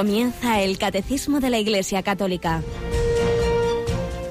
[0.00, 2.62] Comienza el Catecismo de la Iglesia Católica.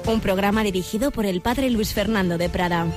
[0.04, 2.88] Un programa dirigido por el Padre Luis Fernando de Prada.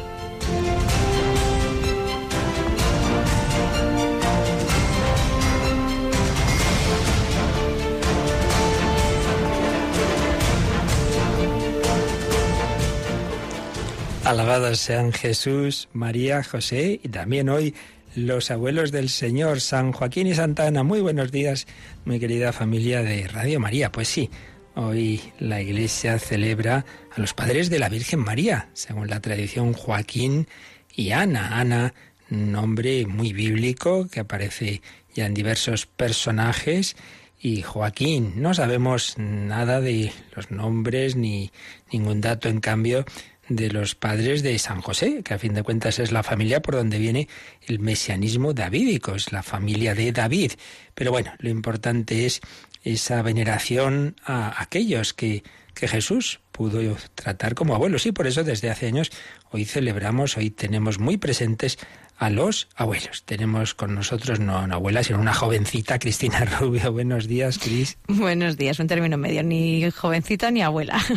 [14.24, 17.76] Alabados sean Jesús, María, José y también hoy
[18.16, 20.84] los abuelos del Señor, San Joaquín y Santa Ana.
[20.84, 21.66] Muy buenos días,
[22.06, 23.92] mi querida familia de Radio María.
[23.92, 24.30] Pues sí,
[24.76, 30.48] hoy la Iglesia celebra a los padres de la Virgen María, según la tradición Joaquín
[30.94, 31.60] y Ana.
[31.60, 31.94] Ana,
[32.30, 34.82] nombre muy bíblico que aparece
[35.14, 36.96] ya en diversos personajes.
[37.40, 41.52] Y Joaquín, no sabemos nada de los nombres ni
[41.92, 43.06] ningún dato, en cambio,
[43.50, 46.76] de los padres de San José, que a fin de cuentas es la familia por
[46.76, 47.28] donde viene
[47.68, 50.54] el mesianismo davídico, es la familia de David.
[50.96, 52.42] Pero bueno, lo importante es
[52.84, 56.80] esa veneración a aquellos que, que Jesús pudo
[57.16, 58.06] tratar como abuelos.
[58.06, 59.12] Y por eso desde hace años
[59.52, 61.78] hoy celebramos, hoy tenemos muy presentes
[62.18, 63.24] a los abuelos.
[63.26, 66.92] Tenemos con nosotros no una abuela, sino una jovencita, Cristina Rubio.
[66.92, 67.98] Buenos días, Cris.
[68.08, 71.02] Buenos días, un término medio, ni jovencita ni abuela.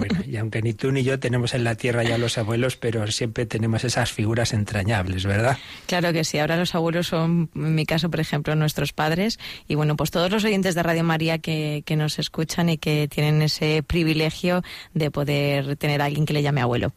[0.00, 3.06] Bueno, y aunque ni tú ni yo tenemos en la tierra ya los abuelos, pero
[3.10, 5.58] siempre tenemos esas figuras entrañables, ¿verdad?
[5.86, 9.38] Claro que sí, ahora los abuelos son, en mi caso, por ejemplo, nuestros padres.
[9.68, 13.08] Y bueno, pues todos los oyentes de Radio María que, que nos escuchan y que
[13.08, 14.62] tienen ese privilegio
[14.94, 16.92] de poder tener a alguien que le llame abuelo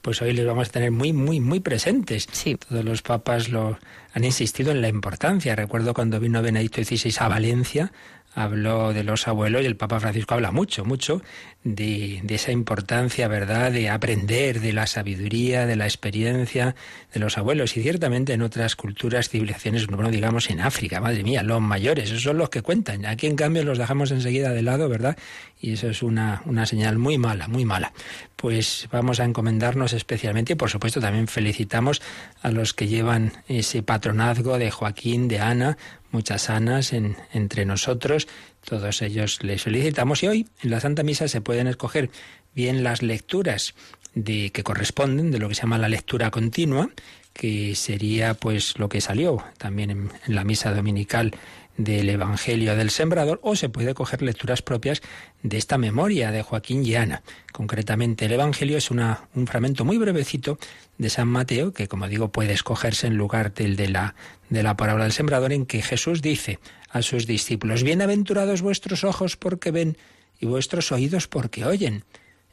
[0.00, 2.26] pues hoy les vamos a tener muy, muy, muy presentes.
[2.32, 2.56] Sí.
[2.56, 3.78] Todos los papas lo
[4.14, 5.54] han insistido en la importancia.
[5.54, 7.92] Recuerdo cuando vino Benedicto XVI a Valencia,
[8.34, 11.22] habló de los abuelos y el Papa Francisco habla mucho, mucho
[11.64, 16.74] de, de, esa importancia, ¿verdad?, de aprender de la sabiduría, de la experiencia
[17.12, 17.76] de los abuelos.
[17.76, 22.22] Y ciertamente en otras culturas, civilizaciones, bueno, digamos en África, madre mía, los mayores, esos
[22.22, 23.06] son los que cuentan.
[23.06, 25.16] Aquí, en cambio, los dejamos enseguida de lado, ¿verdad?
[25.60, 27.92] Y eso es una, una señal muy mala, muy mala.
[28.34, 32.02] Pues vamos a encomendarnos especialmente y, por supuesto, también felicitamos
[32.42, 35.78] a los que llevan ese patronazgo de Joaquín, de Ana,
[36.12, 38.28] muchas Anas en, entre nosotros.
[38.64, 42.10] Todos ellos les felicitamos y hoy en la Santa Misa se pueden escoger
[42.54, 43.74] bien las lecturas
[44.14, 46.90] de, que corresponden de lo que se llama la lectura continua,
[47.32, 51.34] que sería pues lo que salió también en la misa dominical
[51.76, 55.00] del Evangelio del Sembrador o se puede coger lecturas propias
[55.42, 57.22] de esta memoria de Joaquín y Ana.
[57.52, 60.58] Concretamente, el Evangelio es una, un fragmento muy brevecito
[60.98, 64.14] de San Mateo, que como digo puede escogerse en lugar del de la,
[64.50, 66.58] de la parábola del Sembrador, en que Jesús dice
[66.90, 69.96] a sus discípulos, Bienaventurados vuestros ojos porque ven
[70.38, 72.04] y vuestros oídos porque oyen.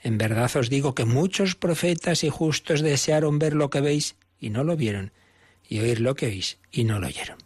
[0.01, 4.49] En verdad os digo que muchos profetas y justos desearon ver lo que veis y
[4.49, 5.11] no lo vieron,
[5.67, 7.37] y oír lo que oís y no lo oyeron.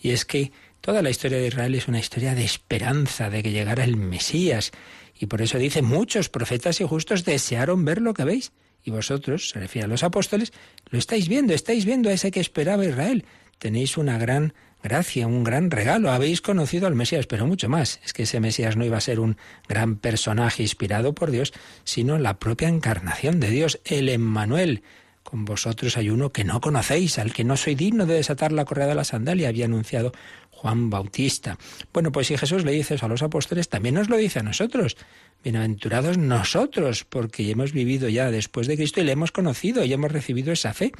[0.00, 0.52] Y es que
[0.86, 4.70] Toda la historia de Israel es una historia de esperanza, de que llegara el Mesías.
[5.18, 8.52] Y por eso dice, muchos profetas y justos desearon ver lo que veis.
[8.84, 10.52] Y vosotros, se refiere a los apóstoles,
[10.90, 13.24] lo estáis viendo, estáis viendo a ese que esperaba Israel.
[13.58, 16.12] Tenéis una gran gracia, un gran regalo.
[16.12, 17.98] Habéis conocido al Mesías, pero mucho más.
[18.04, 22.16] Es que ese Mesías no iba a ser un gran personaje inspirado por Dios, sino
[22.16, 24.84] la propia encarnación de Dios, el Emmanuel.
[25.26, 28.64] Con vosotros hay uno que no conocéis, al que no soy digno de desatar la
[28.64, 30.12] correa de la sandalia, había anunciado
[30.52, 31.58] Juan Bautista.
[31.92, 34.44] Bueno, pues si Jesús le dice eso a los apóstoles, también nos lo dice a
[34.44, 34.96] nosotros.
[35.42, 40.12] Bienaventurados nosotros, porque hemos vivido ya después de Cristo y le hemos conocido y hemos
[40.12, 40.92] recibido esa fe.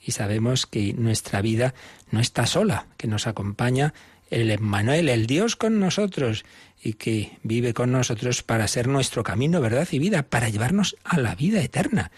[0.00, 1.74] Y sabemos que nuestra vida
[2.12, 3.94] no está sola, que nos acompaña
[4.30, 6.44] el Emmanuel, el Dios con nosotros,
[6.80, 11.18] y que vive con nosotros para ser nuestro camino, verdad y vida, para llevarnos a
[11.18, 12.12] la vida eterna.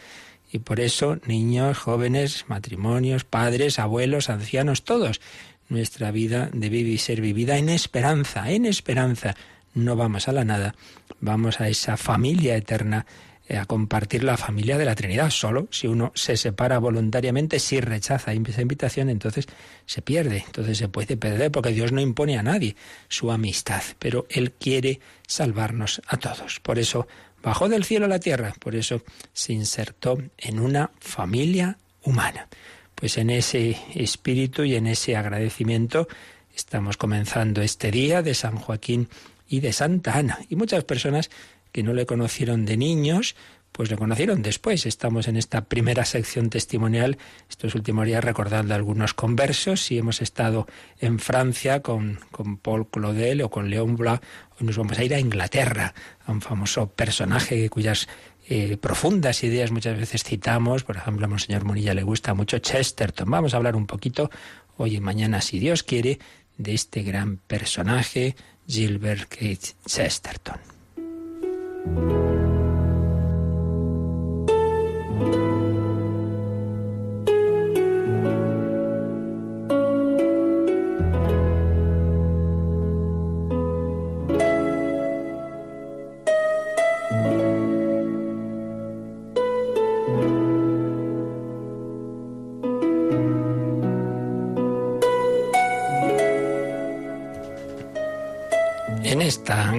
[0.54, 5.20] Y por eso, niños, jóvenes, matrimonios, padres, abuelos, ancianos, todos,
[5.68, 9.34] nuestra vida debe ser vivida en esperanza, en esperanza.
[9.74, 10.76] No vamos a la nada,
[11.18, 13.04] vamos a esa familia eterna,
[13.48, 15.30] eh, a compartir la familia de la Trinidad.
[15.30, 19.46] Solo si uno se separa voluntariamente, si rechaza esa invitación, entonces
[19.86, 22.76] se pierde, entonces se puede perder, porque Dios no impone a nadie
[23.08, 26.60] su amistad, pero Él quiere salvarnos a todos.
[26.60, 27.08] Por eso
[27.44, 29.02] bajó del cielo a la tierra, por eso
[29.32, 32.48] se insertó en una familia humana.
[32.94, 36.08] Pues en ese espíritu y en ese agradecimiento
[36.56, 39.08] estamos comenzando este día de San Joaquín
[39.48, 40.38] y de Santa Ana.
[40.48, 41.30] Y muchas personas
[41.70, 43.36] que no le conocieron de niños,
[43.72, 44.86] pues le conocieron después.
[44.86, 47.18] Estamos en esta primera sección testimonial,
[47.50, 49.80] estos últimos días recordando algunos conversos.
[49.80, 50.68] Si hemos estado
[51.00, 54.20] en Francia con, con Paul Claudel o con León Blas,
[54.60, 55.94] nos vamos a ir a Inglaterra,
[56.26, 58.08] a un famoso personaje cuyas
[58.48, 63.30] eh, profundas ideas muchas veces citamos, por ejemplo a Monseñor Monilla le gusta mucho Chesterton.
[63.30, 64.30] Vamos a hablar un poquito
[64.76, 66.18] hoy y mañana, si Dios quiere,
[66.56, 68.36] de este gran personaje,
[68.66, 70.58] Gilbert Keith Chesterton.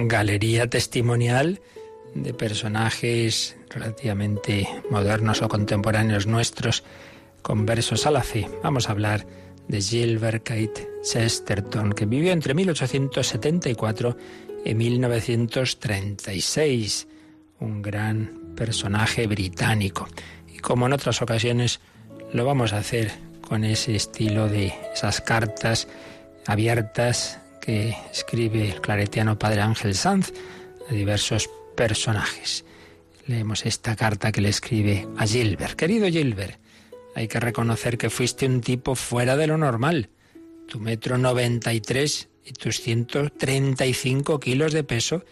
[0.06, 1.60] Galería testimonial
[2.14, 6.82] de personajes relativamente modernos o contemporáneos nuestros
[7.42, 8.50] conversos a la fe.
[8.62, 9.26] Vamos a hablar
[9.68, 14.16] de Gilbert Kate Chesterton, que vivió entre 1874
[14.64, 17.08] y 1936,
[17.60, 20.08] un gran personaje británico.
[20.52, 21.80] Y como en otras ocasiones,
[22.32, 23.12] lo vamos a hacer
[23.46, 25.86] con ese estilo de esas cartas
[26.46, 30.32] abiertas que escribe el claretiano Padre Ángel Sanz
[30.88, 32.64] a diversos personajes.
[33.26, 35.74] Leemos esta carta que le escribe a Gilbert.
[35.74, 36.60] Querido Gilbert,
[37.16, 40.10] hay que reconocer que fuiste un tipo fuera de lo normal.
[40.68, 45.24] Tu metro 93 y tus 135 kilos de peso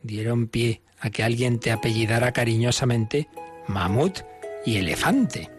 [0.00, 3.26] dieron pie a que alguien te apellidara cariñosamente
[3.66, 4.20] mamut
[4.64, 5.50] y elefante.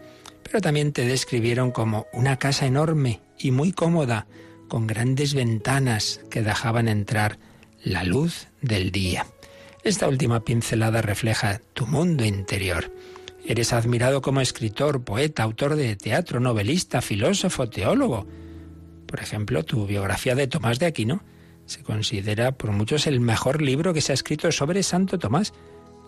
[0.42, 4.26] Pero también te describieron como una casa enorme y muy cómoda,
[4.68, 7.38] con grandes ventanas que dejaban entrar
[7.82, 9.26] la luz del día.
[9.84, 12.92] Esta última pincelada refleja tu mundo interior.
[13.44, 18.26] Eres admirado como escritor, poeta, autor de teatro, novelista, filósofo, teólogo.
[19.06, 21.22] Por ejemplo, tu biografía de Tomás de Aquino
[21.66, 25.52] se considera por muchos el mejor libro que se ha escrito sobre Santo Tomás.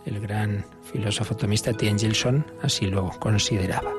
[0.05, 1.94] El gran filósofo tomista T.
[1.96, 3.93] Gilson así lo consideraba.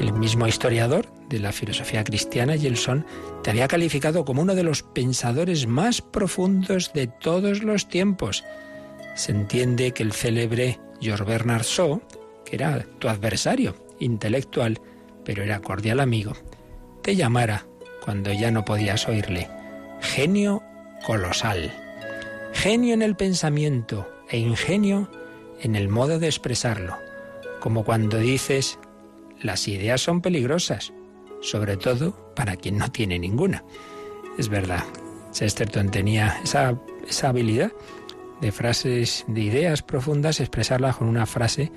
[0.00, 3.06] El mismo historiador de la filosofía cristiana, Gelson,
[3.42, 8.44] te había calificado como uno de los pensadores más profundos de todos los tiempos.
[9.14, 12.02] Se entiende que el célebre George Bernard Shaw,
[12.44, 14.80] que era tu adversario intelectual,
[15.24, 16.32] pero era cordial amigo,
[17.02, 17.66] te llamara
[18.04, 19.48] cuando ya no podías oírle.
[20.00, 20.62] Genio
[21.06, 21.72] colosal.
[22.52, 25.08] Genio en el pensamiento e ingenio
[25.60, 26.96] en el modo de expresarlo.
[27.60, 28.78] Como cuando dices
[29.44, 30.94] las ideas son peligrosas,
[31.42, 33.62] sobre todo para quien no tiene ninguna.
[34.38, 34.82] Es verdad,
[35.32, 37.70] Chesterton tenía esa, esa habilidad
[38.40, 41.70] de frases, de ideas profundas, expresarlas con una frase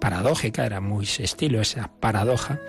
[0.00, 2.60] paradójica, era muy estilo esa paradoja,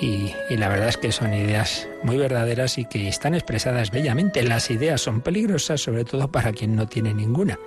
[0.00, 4.42] y, y, la verdad es que son ideas muy verdaderas y que están expresadas bellamente.
[4.42, 7.60] Las ideas son peligrosas, sobre todo para quien no tiene ninguna.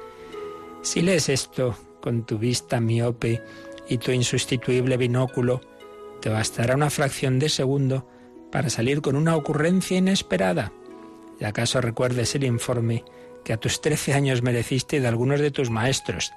[0.82, 3.42] Si lees esto con tu vista miope
[3.88, 5.62] y tu insustituible binóculo,
[6.22, 8.08] te bastará una fracción de segundo
[8.52, 10.72] para salir con una ocurrencia inesperada.
[11.40, 13.04] ¿Y acaso recuerdes el informe
[13.44, 16.32] que a tus trece años mereciste de algunos de tus maestros?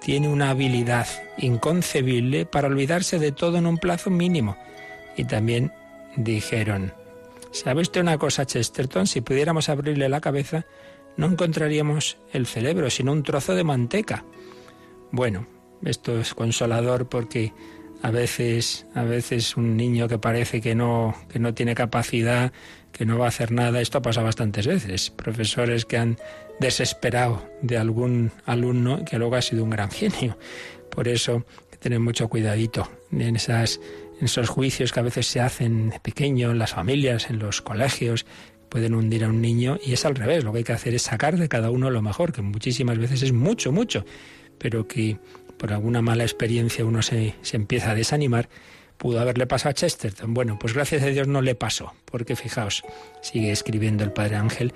[0.00, 1.06] Tiene una habilidad
[1.38, 4.56] inconcebible para olvidarse de todo en un plazo mínimo.
[5.16, 5.72] Y también
[6.16, 6.92] dijeron,
[7.52, 9.06] ¿sabe usted una cosa, Chesterton?
[9.06, 10.66] Si pudiéramos abrirle la cabeza,
[11.16, 14.24] no encontraríamos el cerebro, sino un trozo de manteca.
[15.10, 15.46] Bueno,
[15.84, 17.52] esto es consolador porque
[18.04, 22.52] a veces, a veces un niño que parece que no, que no tiene capacidad,
[22.92, 25.08] que no va a hacer nada, esto ha pasado bastantes veces.
[25.08, 26.18] Profesores que han
[26.60, 30.36] desesperado de algún alumno que luego ha sido un gran genio.
[30.90, 33.80] Por eso hay que tener mucho cuidadito en esas
[34.18, 37.62] en esos juicios que a veces se hacen de pequeño en las familias, en los
[37.62, 38.26] colegios,
[38.68, 40.44] pueden hundir a un niño y es al revés.
[40.44, 43.22] Lo que hay que hacer es sacar de cada uno lo mejor, que muchísimas veces
[43.22, 44.04] es mucho, mucho,
[44.58, 45.16] pero que
[45.64, 48.50] por alguna mala experiencia uno se, se empieza a desanimar,
[48.98, 50.34] pudo haberle pasado a Chesterton.
[50.34, 52.82] Bueno, pues gracias a Dios no le pasó, porque fijaos,
[53.22, 54.74] sigue escribiendo el padre Ángel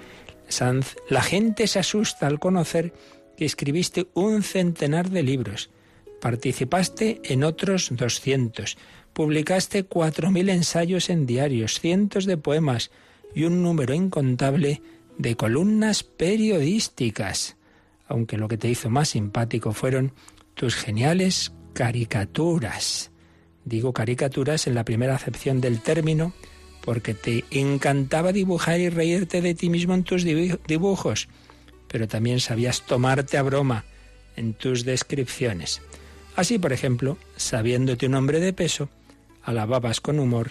[0.48, 2.94] Sanz, la gente se asusta al conocer
[3.36, 5.68] que escribiste un centenar de libros,
[6.22, 8.78] participaste en otros 200,
[9.12, 12.90] publicaste cuatro mil ensayos en diarios, cientos de poemas
[13.34, 14.80] y un número incontable
[15.18, 17.58] de columnas periodísticas,
[18.06, 20.14] aunque lo que te hizo más simpático fueron
[20.58, 23.12] tus geniales caricaturas.
[23.64, 26.32] Digo caricaturas en la primera acepción del término
[26.84, 31.28] porque te encantaba dibujar y reírte de ti mismo en tus dibujos,
[31.86, 33.84] pero también sabías tomarte a broma
[34.34, 35.80] en tus descripciones.
[36.34, 38.88] Así, por ejemplo, sabiéndote un hombre de peso,
[39.44, 40.50] alababas con humor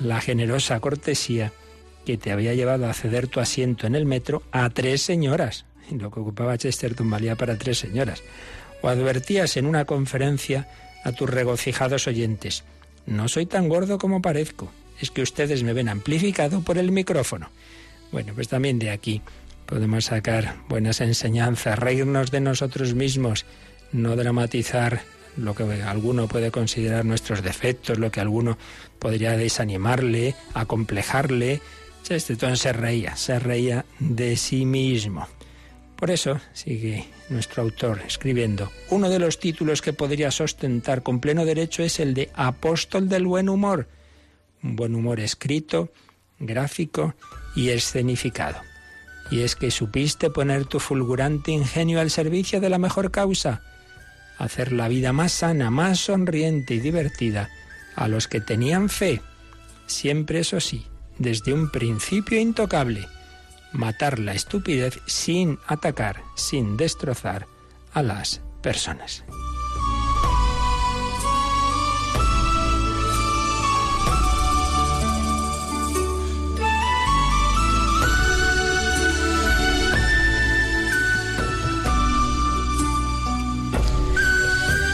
[0.00, 1.52] la generosa cortesía
[2.06, 5.66] que te había llevado a ceder tu asiento en el metro a tres señoras.
[5.90, 8.22] Lo que ocupaba Chesterton valía para tres señoras
[8.84, 10.68] o advertías en una conferencia
[11.04, 12.64] a tus regocijados oyentes,
[13.06, 17.48] no soy tan gordo como parezco, es que ustedes me ven amplificado por el micrófono.
[18.12, 19.22] Bueno, pues también de aquí
[19.64, 23.46] podemos sacar buenas enseñanzas, reírnos de nosotros mismos,
[23.90, 25.00] no dramatizar
[25.38, 28.58] lo que alguno puede considerar nuestros defectos, lo que alguno
[28.98, 31.62] podría desanimarle, acomplejarle.
[32.02, 35.26] Chesterton se reía, se reía de sí mismo.
[35.96, 41.44] Por eso, sigue nuestro autor escribiendo, uno de los títulos que podría sostentar con pleno
[41.44, 43.88] derecho es el de Apóstol del Buen Humor.
[44.62, 45.92] Un buen humor escrito,
[46.38, 47.14] gráfico
[47.54, 48.60] y escenificado.
[49.30, 53.62] Y es que supiste poner tu fulgurante ingenio al servicio de la mejor causa,
[54.38, 57.48] hacer la vida más sana, más sonriente y divertida
[57.96, 59.22] a los que tenían fe,
[59.86, 60.86] siempre eso sí,
[61.18, 63.06] desde un principio intocable,
[63.74, 67.46] matar la estupidez sin atacar, sin destrozar
[67.92, 69.24] a las personas.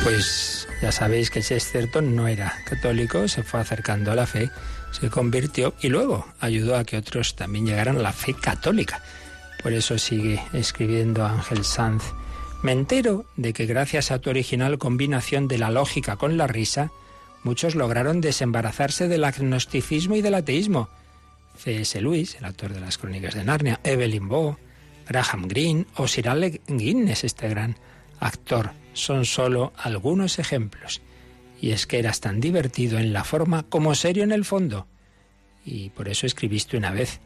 [0.03, 4.51] Pues ya sabéis que Chesterton no era católico, se fue acercando a la fe,
[4.91, 9.03] se convirtió y luego ayudó a que otros también llegaran a la fe católica.
[9.63, 12.03] Por eso sigue escribiendo Ángel Sanz.
[12.63, 16.91] Me entero de que gracias a tu original combinación de la lógica con la risa,
[17.43, 20.89] muchos lograron desembarazarse del agnosticismo y del ateísmo.
[21.57, 22.01] C.S.
[22.01, 24.57] Lewis, el autor de las Crónicas de Narnia, Evelyn Bow,
[25.09, 27.77] Graham Greene o Sir Alec Guinness, este gran
[28.19, 31.03] actor son solo algunos ejemplos.
[31.61, 34.87] Y es que eras tan divertido en la forma como serio en el fondo.
[35.65, 37.21] Y por eso escribiste una vez,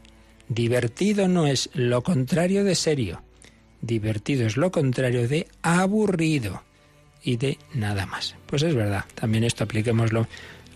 [0.49, 3.23] divertido no es lo contrario de serio,
[3.81, 6.63] divertido es lo contrario de aburrido
[7.23, 8.35] y de nada más.
[8.45, 10.27] Pues es verdad, también esto apliquémoslo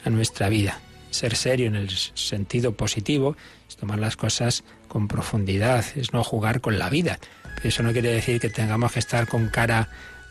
[0.04, 0.80] a nuestra vida.
[1.12, 3.36] Ser serio en el sentido positivo
[3.68, 7.20] es tomar las cosas con profundidad, es no jugar con la vida.
[7.56, 9.90] Pero eso no quiere decir que tengamos que estar con cara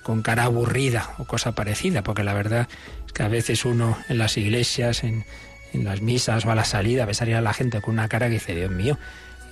[0.09, 2.67] con cara aburrida o cosa parecida, porque la verdad
[3.13, 5.25] que a veces uno en las iglesias, en,
[5.73, 8.35] las misas o a la salida, ve salir a la gente con una cara que
[8.35, 8.99] dice, Dios mío,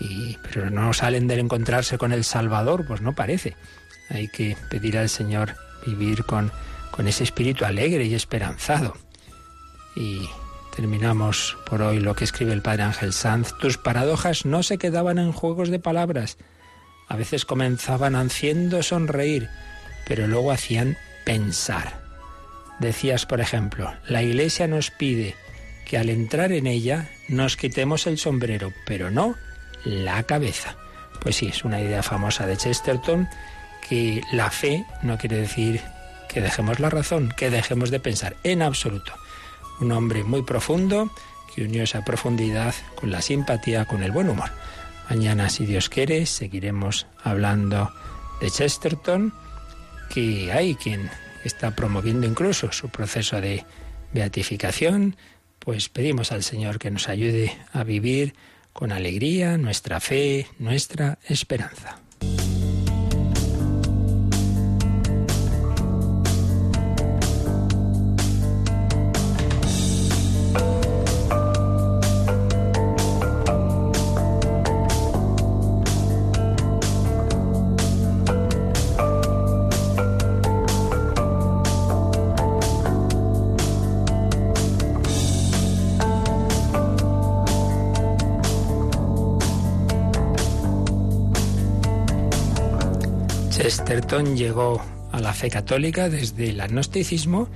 [0.01, 3.57] y, pero no salen del encontrarse con el Salvador, pues no parece.
[4.09, 6.53] Hay que pedir al Señor vivir con,
[6.91, 8.97] con ese espíritu alegre y esperanzado.
[9.95, 10.29] Y
[10.75, 13.53] terminamos por hoy lo que escribe el Padre Ángel Sanz.
[13.59, 16.39] Tus paradojas no se quedaban en juegos de palabras.
[17.09, 19.49] A veces comenzaban haciendo sonreír
[20.07, 22.06] pero luego hacían pensar.
[22.79, 25.35] Decías, por ejemplo, la Iglesia nos pide
[25.87, 29.37] que al entrar en ella nos quitemos el sombrero, pero no
[29.85, 30.77] la cabeza.
[31.21, 33.29] Pues sí, es una idea famosa de Chesterton
[33.89, 35.81] que la fe no quiere decir
[36.29, 39.13] que dejemos la razón, que dejemos de pensar, en absoluto.
[39.81, 41.11] Un hombre muy profundo
[41.55, 44.51] que unió esa profundidad con la simpatía, con el buen humor.
[45.09, 47.93] Mañana, si Dios quiere, seguiremos hablando
[48.41, 49.33] de Chesterton
[50.11, 51.09] que hay quien
[51.47, 53.65] está promoviendo incluso su proceso de
[54.13, 55.17] beatificación,
[55.59, 58.35] pues pedimos al Señor que nos ayude a vivir
[58.73, 62.01] con alegría nuestra fe, nuestra esperanza.
[94.07, 97.49] Llegó a la fe católica desde el agnosticismo,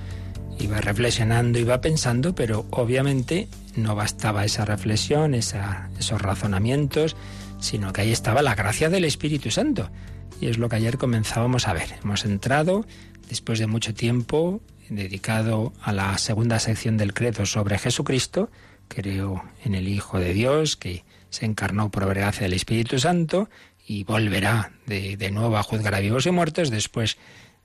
[0.59, 7.15] iba reflexionando, iba pensando, pero obviamente no bastaba esa reflexión, esos razonamientos,
[7.61, 9.89] sino que ahí estaba la gracia del Espíritu Santo.
[10.41, 11.95] Y es lo que ayer comenzábamos a ver.
[12.03, 12.85] Hemos entrado,
[13.29, 18.51] después de mucho tiempo, dedicado a la segunda sección del credo sobre Jesucristo,
[18.89, 23.49] creo en el Hijo de Dios, que se encarnó por gracia del Espíritu Santo,
[23.87, 27.17] y volverá de, de nuevo a juzgar a vivos y muertos después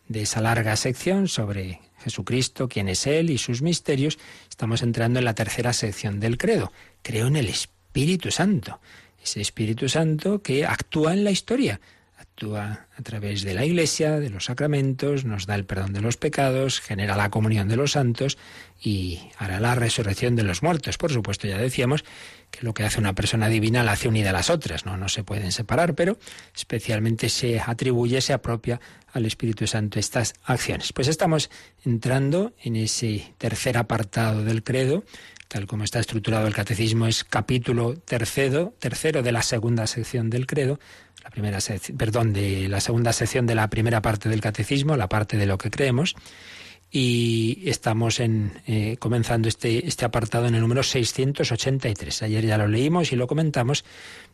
[0.08, 4.18] de esa larga sección sobre Jesucristo, quién es Él y sus misterios,
[4.48, 6.72] estamos entrando en la tercera sección del credo.
[7.02, 8.80] Creo en el Espíritu Santo,
[9.22, 11.80] ese Espíritu Santo que actúa en la historia,
[12.36, 16.18] actúa a través de la Iglesia, de los sacramentos, nos da el perdón de los
[16.18, 18.36] pecados, genera la comunión de los santos
[18.78, 20.98] y hará la resurrección de los muertos.
[20.98, 22.04] Por supuesto, ya decíamos
[22.50, 25.08] que lo que hace una persona divina la hace unida a las otras, no, no
[25.08, 26.18] se pueden separar, pero
[26.54, 28.82] especialmente se atribuye, se apropia
[29.14, 30.92] al Espíritu Santo estas acciones.
[30.92, 31.48] Pues estamos
[31.86, 35.04] entrando en ese tercer apartado del credo,
[35.48, 40.46] tal como está estructurado el catecismo, es capítulo tercero, tercero de la segunda sección del
[40.46, 40.78] credo,
[41.22, 41.58] la primera
[41.96, 45.58] perdón, de la segunda sección de la primera parte del catecismo, la parte de lo
[45.58, 46.14] que creemos.
[46.88, 52.22] Y estamos en, eh, comenzando este, este apartado en el número 683.
[52.22, 53.84] Ayer ya lo leímos y lo comentamos,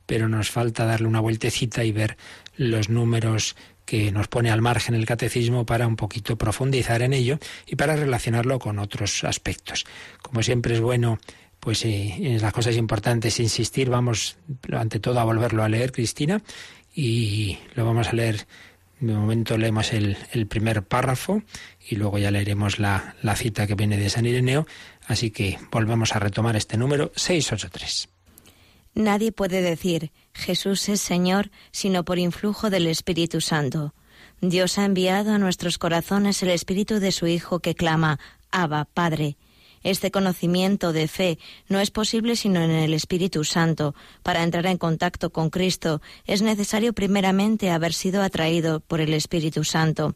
[0.04, 2.18] pero nos falta darle una vueltecita y ver
[2.56, 7.38] los números que nos pone al margen el catecismo para un poquito profundizar en ello
[7.66, 9.84] y para relacionarlo con otros aspectos.
[10.22, 11.18] Como siempre es bueno
[11.62, 14.36] pues eh, en las cosas importantes insistir, vamos
[14.72, 16.42] ante todo a volverlo a leer, Cristina,
[16.92, 18.46] y lo vamos a leer.
[18.98, 20.16] De momento leemos el,
[20.48, 21.42] primer párrafo
[21.88, 24.66] y luego ya leeremos la, la cita que viene de San Ireneo.
[25.06, 28.08] Así que volvemos a retomar este número 683.
[28.94, 33.94] Nadie puede decir Jesús es Señor sino por influjo del Espíritu Santo.
[34.40, 38.18] Dios ha enviado a nuestros corazones el Espíritu de su Hijo que clama
[38.50, 39.36] Abba, Padre.
[39.82, 43.94] Este conocimiento de fe no es posible sino en el Espíritu Santo.
[44.22, 49.64] Para entrar en contacto con Cristo es necesario primeramente haber sido atraído por el Espíritu
[49.64, 50.14] Santo.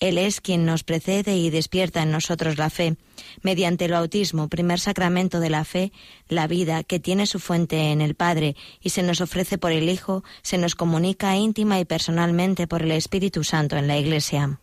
[0.00, 2.96] Él es quien nos precede y despierta en nosotros la fe.
[3.42, 5.92] Mediante el bautismo, primer sacramento de la fe,
[6.28, 9.88] la vida, que tiene su fuente en el Padre y se nos ofrece por el
[9.88, 14.58] Hijo, se nos comunica íntima y personalmente por el Espíritu Santo en la Iglesia.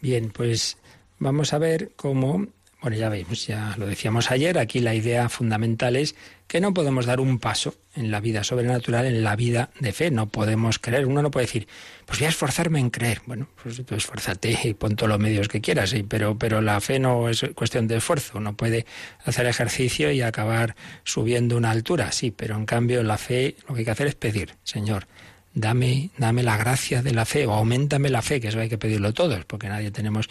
[0.00, 0.78] Bien, pues
[1.18, 2.46] vamos a ver cómo
[2.80, 6.14] bueno, ya veis, ya lo decíamos ayer, aquí la idea fundamental es
[6.46, 10.10] que no podemos dar un paso en la vida sobrenatural, en la vida de fe.
[10.10, 11.04] No podemos creer.
[11.06, 11.66] Uno no puede decir,
[12.06, 13.20] pues voy a esforzarme en creer.
[13.26, 17.00] Bueno, pues tú esfuérzate y pon todos los medios que quieras, pero, pero la fe
[17.00, 18.38] no es cuestión de esfuerzo.
[18.38, 18.86] Uno puede
[19.24, 23.80] hacer ejercicio y acabar subiendo una altura, sí, pero en cambio la fe lo que
[23.80, 25.06] hay que hacer es pedir, Señor,
[25.52, 28.78] dame, dame la gracia de la fe o aumentame la fe, que eso hay que
[28.78, 30.28] pedirlo todos, porque nadie tenemos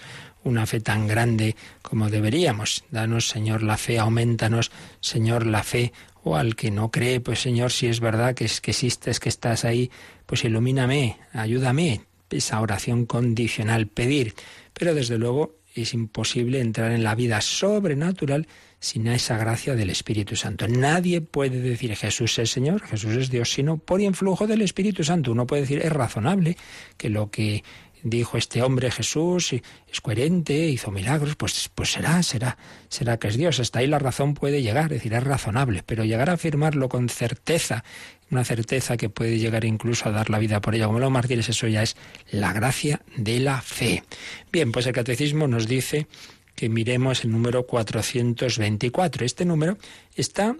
[0.47, 2.83] una fe tan grande como deberíamos.
[2.91, 5.93] Danos, Señor, la fe, aumentanos, Señor, la fe.
[6.23, 9.29] O al que no cree, pues Señor, si es verdad que, es, que existes, que
[9.29, 9.89] estás ahí,
[10.25, 12.01] pues ilumíname, ayúdame.
[12.29, 14.33] Esa oración condicional, pedir.
[14.73, 18.47] Pero desde luego es imposible entrar en la vida sobrenatural
[18.79, 20.67] sin esa gracia del Espíritu Santo.
[20.67, 25.31] Nadie puede decir Jesús es Señor, Jesús es Dios, sino por influjo del Espíritu Santo.
[25.31, 26.57] Uno puede decir es razonable
[26.97, 27.63] que lo que
[28.03, 32.57] dijo este hombre Jesús, es coherente, hizo milagros, pues, pues será, será,
[32.89, 33.59] será que es Dios.
[33.59, 37.09] Hasta ahí la razón puede llegar, es decir, es razonable, pero llegar a afirmarlo con
[37.09, 37.83] certeza,
[38.29, 41.49] una certeza que puede llegar incluso a dar la vida por ella, como los mártires,
[41.49, 41.95] eso ya es
[42.31, 44.03] la gracia de la fe.
[44.51, 46.07] Bien, pues el catecismo nos dice
[46.55, 49.25] que miremos el número 424.
[49.25, 49.77] Este número
[50.15, 50.55] está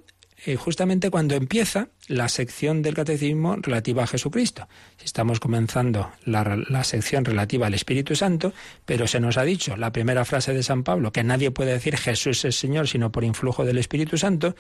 [0.48, 4.70] eh, justamente cuando empieza la sección del catecismo relativa a Jesucristo.
[5.04, 8.54] Estamos comenzando la, sección relativa al Espíritu Santo,
[8.86, 11.98] pero se nos ha dicho la primera frase de San Pablo, que nadie puede decir
[11.98, 14.56] Jesús es Señor sino por influjo del Espíritu Santo.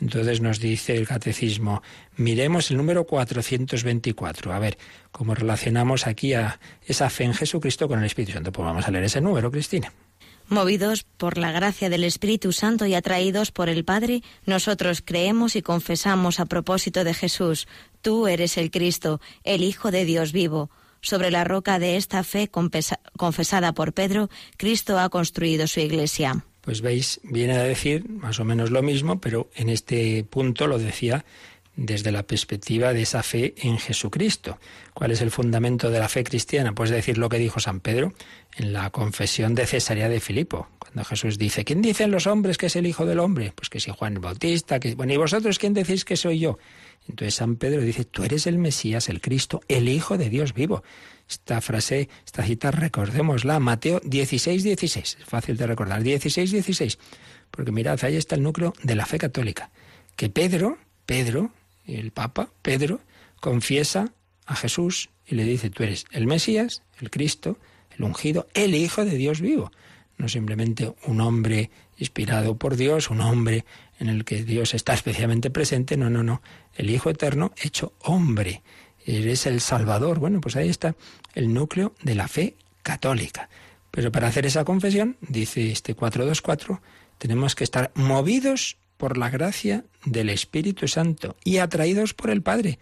[0.00, 1.82] Entonces nos dice el catecismo,
[2.16, 4.52] miremos el número 424.
[4.52, 4.78] A ver,
[5.10, 8.52] ¿cómo relacionamos aquí a esa fe en Jesucristo con el Espíritu Santo?
[8.52, 9.92] Pues vamos a leer ese número, Cristina.
[10.52, 15.62] Movidos por la gracia del Espíritu Santo y atraídos por el Padre, nosotros creemos y
[15.62, 17.66] confesamos a propósito de Jesús,
[18.02, 20.68] tú eres el Cristo, el Hijo de Dios vivo.
[21.00, 26.44] Sobre la roca de esta fe confesada por Pedro, Cristo ha construido su iglesia.
[26.60, 30.78] Pues veis, viene a decir más o menos lo mismo, pero en este punto lo
[30.78, 31.24] decía
[31.74, 34.58] desde la perspectiva de esa fe en Jesucristo.
[34.92, 36.74] ¿Cuál es el fundamento de la fe cristiana?
[36.74, 38.12] Pues decir lo que dijo San Pedro
[38.56, 42.66] en la confesión de Cesarea de Filipo, cuando Jesús dice, ¿quién dicen los hombres que
[42.66, 43.52] es el Hijo del Hombre?
[43.54, 46.58] Pues que si Juan Bautista, que bueno, ¿y vosotros quién decís que soy yo?
[47.08, 50.82] Entonces San Pedro dice, tú eres el Mesías, el Cristo, el Hijo de Dios vivo.
[51.28, 56.98] Esta frase, esta cita, recordémosla, Mateo 16, 16, es fácil de recordar, 16, 16,
[57.50, 59.70] porque mirad, ahí está el núcleo de la fe católica,
[60.16, 61.50] que Pedro, Pedro,
[61.86, 63.00] el Papa, Pedro,
[63.40, 64.12] confiesa
[64.46, 67.58] a Jesús y le dice, tú eres el Mesías, el Cristo,
[67.96, 69.70] el ungido, el Hijo de Dios vivo.
[70.18, 73.64] No simplemente un hombre inspirado por Dios, un hombre
[73.98, 76.42] en el que Dios está especialmente presente, no, no, no,
[76.74, 78.62] el Hijo eterno hecho hombre.
[79.04, 80.18] Eres el Salvador.
[80.18, 80.94] Bueno, pues ahí está
[81.34, 83.48] el núcleo de la fe católica.
[83.90, 86.80] Pero para hacer esa confesión, dice este 424,
[87.18, 92.78] tenemos que estar movidos por la gracia del Espíritu Santo y atraídos por el Padre.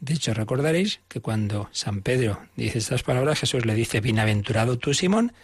[0.00, 4.94] De hecho, recordaréis que cuando San Pedro dice estas palabras, Jesús le dice, bienaventurado tú,
[4.94, 5.34] Simón,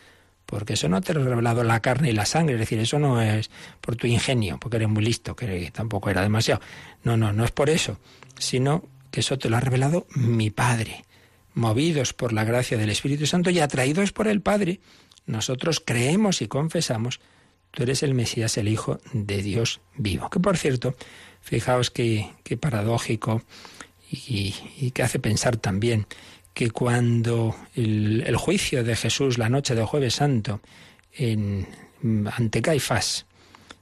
[0.46, 2.98] porque eso no te lo ha revelado la carne y la sangre, es decir, eso
[2.98, 3.50] no es
[3.82, 6.62] por tu ingenio, porque eres muy listo, que tampoco era demasiado.
[7.02, 7.98] No, no, no es por eso,
[8.38, 11.04] sino que eso te lo ha revelado mi Padre.
[11.52, 14.80] Movidos por la gracia del Espíritu Santo y atraídos por el Padre,
[15.26, 17.20] nosotros creemos y confesamos
[17.74, 20.30] tú eres el Mesías, el Hijo de Dios vivo.
[20.30, 20.94] Que por cierto,
[21.40, 23.42] fijaos qué, paradójico
[24.10, 26.06] y, que hace pensar también
[26.54, 30.60] que cuando el, juicio de Jesús la noche del jueves santo
[31.12, 31.66] en,
[32.32, 33.26] ante Caifás,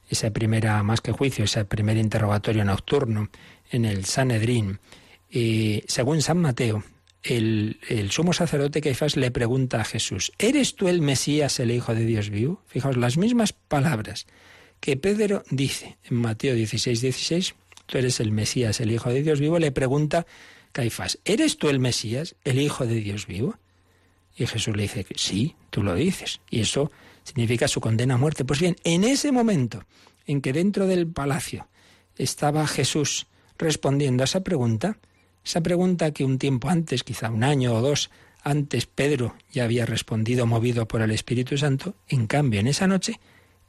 [0.09, 3.29] esa primera, más que juicio, ese primer interrogatorio nocturno
[3.69, 4.79] en el Sanedrín,
[5.31, 6.83] eh, según San Mateo,
[7.23, 7.77] el,
[8.11, 12.29] sumo sacerdote Caifás le pregunta a Jesús, ¿eres tú el Mesías, el Hijo de Dios
[12.29, 12.61] vivo?
[12.67, 14.27] Fijaos, las mismas palabras
[14.79, 17.55] que Pedro dice en Mateo 16, 16,
[17.85, 20.25] tú eres el Mesías, el Hijo de Dios vivo, le pregunta
[20.73, 23.55] Caifás, ¿eres tú el Mesías, el Hijo de Dios vivo?
[24.35, 26.41] Y Jesús le dice, sí, tú lo dices.
[26.49, 26.91] Y eso
[27.23, 28.43] significa su condena a muerte.
[28.45, 29.85] Pues bien, en ese momento
[30.25, 31.67] en que dentro del palacio
[32.17, 34.97] estaba Jesús respondiendo a esa pregunta,
[35.43, 38.09] esa pregunta que un tiempo antes, quizá un año o dos
[38.43, 43.19] antes, Pedro ya había respondido movido por el Espíritu Santo, en cambio, en esa noche,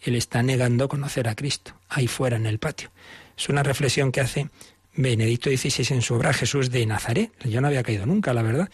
[0.01, 2.91] él está negando conocer a Cristo, ahí fuera en el patio.
[3.37, 4.51] Es una reflexión que hace
[4.95, 7.33] Benedicto XVI en su obra Jesús de Nazaret.
[7.45, 8.71] Yo no había caído nunca, la verdad,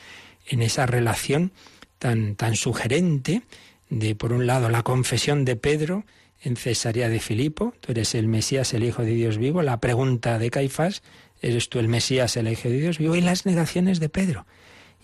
[0.46, 1.52] en esa relación
[1.98, 3.42] tan, tan sugerente
[3.88, 6.04] de, por un lado, la confesión de Pedro
[6.42, 10.38] en Cesarea de Filipo, tú eres el Mesías, el Hijo de Dios vivo, la pregunta
[10.38, 11.02] de Caifás,
[11.40, 13.16] ¿eres tú el Mesías, el Hijo de Dios vivo?
[13.16, 14.46] Y las negaciones de Pedro.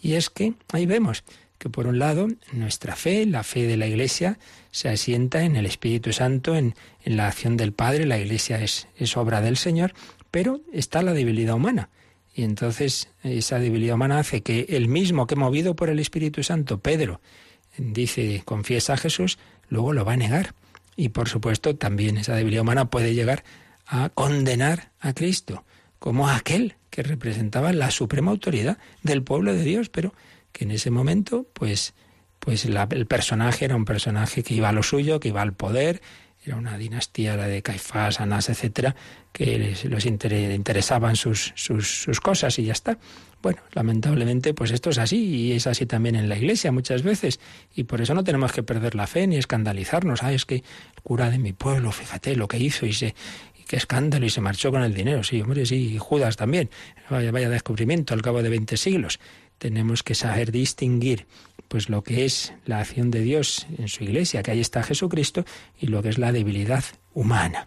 [0.03, 1.25] Y es que ahí vemos
[1.59, 4.39] que por un lado nuestra fe, la fe de la Iglesia,
[4.71, 8.89] se asienta en el Espíritu Santo, en, en la acción del Padre, la Iglesia es,
[8.97, 9.95] es obra del Señor,
[10.31, 11.89] pero está la debilidad humana.
[12.35, 16.81] Y entonces esa debilidad humana hace que el mismo que movido por el Espíritu Santo,
[16.81, 17.23] Pedro,
[17.79, 20.55] dice, confiesa a Jesús, luego lo va a negar.
[20.97, 23.45] Y por supuesto también esa debilidad humana puede llegar
[23.87, 25.65] a condenar a Cristo
[26.07, 30.15] como aquel que representaba la suprema autoridad del pueblo de Dios, pero
[30.53, 31.95] que en ese momento, pues,
[32.39, 36.01] pues el personaje era un personaje que iba a lo suyo, que iba al poder,
[36.45, 38.95] era una dinastía, la de Caifás, Anás, etcétera,
[39.33, 42.99] que les, interesaban sus, sus, sus, cosas y ya está.
[43.43, 47.41] Bueno, lamentablemente, pues esto es así y es así también en la iglesia muchas veces.
[47.75, 50.23] Y por eso no tenemos que perder la fe ni escandalizarnos.
[50.23, 53.17] Ah, es que el cura de mi pueblo, fíjate lo que hizo y se,
[53.67, 55.23] qué escándalo y se marchó con el dinero.
[55.23, 56.71] Sí, hombre, sí, y Judas también.
[57.11, 59.19] Vaya, vaya descubrimiento al cabo de 20 siglos.
[59.59, 61.27] Tenemos que saber distinguir
[61.69, 65.45] pues lo que es la acción de Dios en su iglesia, que ahí está Jesucristo,
[65.79, 67.67] y lo que es la debilidad humana.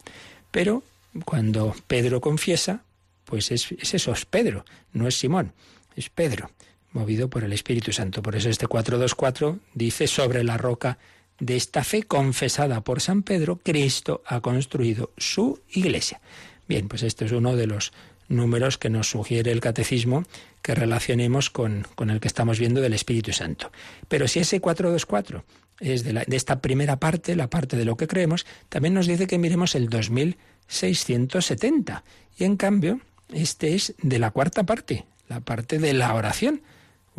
[0.51, 0.83] Pero
[1.25, 2.83] cuando Pedro confiesa,
[3.25, 5.53] pues es, eso, es Pedro, no es Simón,
[5.95, 6.51] es Pedro,
[6.91, 8.21] movido por el Espíritu Santo.
[8.21, 10.97] Por eso este 424 dice, sobre la roca
[11.39, 16.21] de esta fe confesada por San Pedro, Cristo ha construido su iglesia.
[16.67, 17.93] Bien, pues este es uno de los
[18.27, 20.23] números que nos sugiere el catecismo
[20.61, 23.71] que relacionemos con, con el que estamos viendo del Espíritu Santo.
[24.07, 25.43] Pero si ese 424
[25.79, 29.25] es de, de esta primera parte, la parte de lo que creemos, también nos dice
[29.25, 32.03] que miremos el 2670.
[32.37, 32.99] Y en cambio,
[33.33, 36.61] este es de la cuarta parte, la parte de la oración.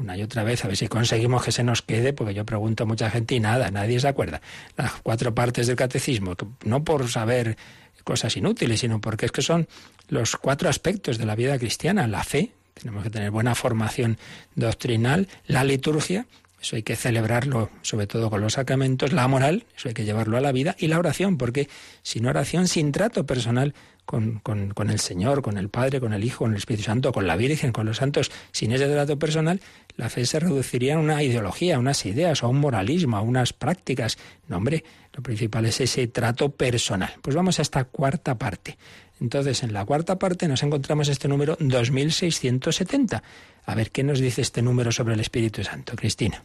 [0.01, 2.85] Una y otra vez, a ver si conseguimos que se nos quede, porque yo pregunto
[2.85, 4.41] a mucha gente y nada, nadie se acuerda.
[4.79, 6.35] Las cuatro partes del catecismo,
[6.65, 7.59] no por saber
[8.03, 9.69] cosas inútiles, sino porque es que son
[10.09, 14.17] los cuatro aspectos de la vida cristiana, la fe, tenemos que tener buena formación
[14.55, 16.27] doctrinal, la liturgia,
[16.63, 20.39] eso hay que celebrarlo sobre todo con los sacramentos, la moral, eso hay que llevarlo
[20.39, 21.69] a la vida, y la oración, porque
[22.03, 23.75] sin oración, sin trato personal
[24.11, 27.13] con, con, con, el Señor, con el Padre, con el Hijo, con el Espíritu Santo,
[27.13, 29.61] con la Virgen, con los santos, sin ese trato personal,
[29.97, 33.53] la fe se reduciría a una ideología, a unas ideas, a un moralismo, a unas
[33.53, 34.19] prácticas.
[34.49, 37.15] No, hombre, lo principal es ese trato personal.
[37.23, 38.79] Pues vamos a esta cuarta parte.
[39.21, 43.23] Entonces, en la cuarta parte nos encontramos este número 2670.
[43.65, 46.43] A ver, ¿qué nos dice este número sobre el Espíritu Santo, Cristina?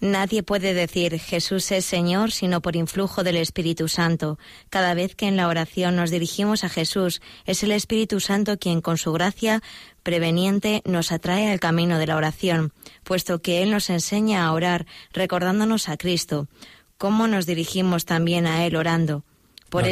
[0.00, 4.38] Nadie puede decir Jesús es Señor sino por influjo del Espíritu Santo.
[4.70, 8.80] Cada vez que en la oración nos dirigimos a Jesús, es el Espíritu Santo quien
[8.80, 9.62] con su gracia
[10.02, 12.72] preveniente nos atrae al camino de la oración,
[13.04, 16.48] puesto que Él nos enseña a orar recordándonos a Cristo.
[16.96, 19.22] ¿Cómo nos dirigimos también a Él orando?
[19.68, 19.86] Por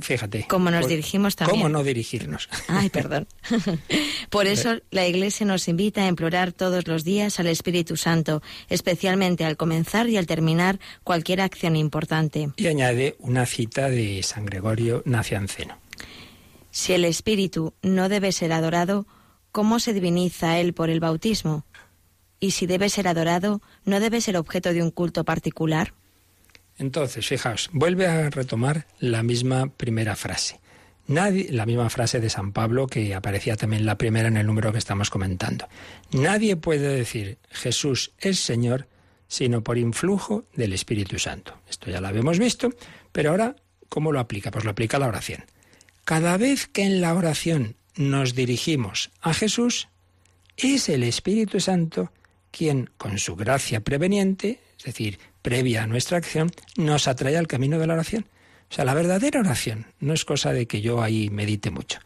[0.00, 0.46] fíjate.
[0.48, 1.60] Como nos dirigimos también.
[1.60, 2.48] ¿Cómo no dirigirnos?
[2.68, 3.26] Ay, perdón.
[4.30, 9.44] Por eso la Iglesia nos invita a implorar todos los días al Espíritu Santo, especialmente
[9.44, 12.50] al comenzar y al terminar cualquier acción importante.
[12.56, 15.78] Y añade una cita de San Gregorio Nacianceno.
[16.70, 19.06] Si el Espíritu no debe ser adorado,
[19.52, 21.66] ¿cómo se diviniza Él por el bautismo?
[22.40, 25.94] Y si debe ser adorado, ¿no debe ser objeto de un culto particular?
[26.78, 30.60] Entonces, fijaos, vuelve a retomar la misma primera frase.
[31.06, 34.72] Nadie, la misma frase de San Pablo que aparecía también la primera en el número
[34.72, 35.68] que estamos comentando.
[36.12, 38.86] Nadie puede decir Jesús es Señor
[39.32, 41.58] sino por influjo del Espíritu Santo.
[41.66, 42.74] Esto ya lo habíamos visto,
[43.12, 43.56] pero ahora,
[43.88, 44.50] ¿cómo lo aplica?
[44.50, 45.46] Pues lo aplica a la oración.
[46.04, 49.88] Cada vez que en la oración nos dirigimos a Jesús,
[50.58, 52.12] es el Espíritu Santo
[52.50, 57.78] quien, con su gracia preveniente, es decir, previa a nuestra acción, nos atrae al camino
[57.78, 58.26] de la oración.
[58.70, 61.98] O sea, la verdadera oración no es cosa de que yo ahí medite mucho,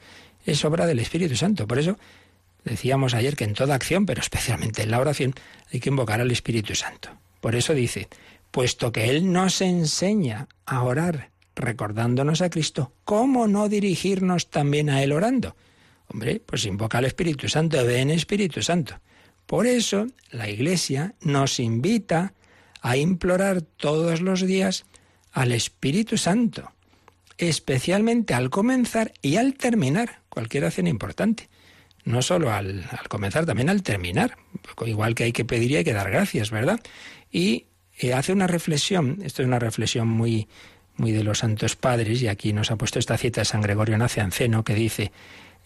[0.45, 1.67] es obra del Espíritu Santo.
[1.67, 1.99] Por eso
[2.65, 5.35] decíamos ayer que en toda acción, pero especialmente en la oración,
[5.73, 7.11] hay que invocar al Espíritu Santo.
[7.41, 8.09] Por eso dice,
[8.51, 15.03] puesto que Él nos enseña a orar recordándonos a Cristo, ¿cómo no dirigirnos también a
[15.03, 15.57] Él orando?
[16.09, 18.99] Hombre, pues invoca al Espíritu Santo, ven Espíritu Santo.
[19.47, 22.35] Por eso la Iglesia nos invita
[22.87, 24.85] a implorar todos los días
[25.33, 26.71] al Espíritu Santo,
[27.37, 31.49] especialmente al comenzar y al terminar cualquier acción importante.
[32.05, 34.37] No solo al, comenzar, también al terminar.
[34.87, 36.79] Igual que hay que pedir y hay que dar gracias, ¿verdad?
[37.33, 37.67] Y
[37.99, 40.47] eh, hace una reflexión, esto es una reflexión muy,
[40.95, 43.99] muy de los santos padres, y aquí nos ha puesto esta cita de San Gregorio
[43.99, 45.11] Nacianceno, que dice,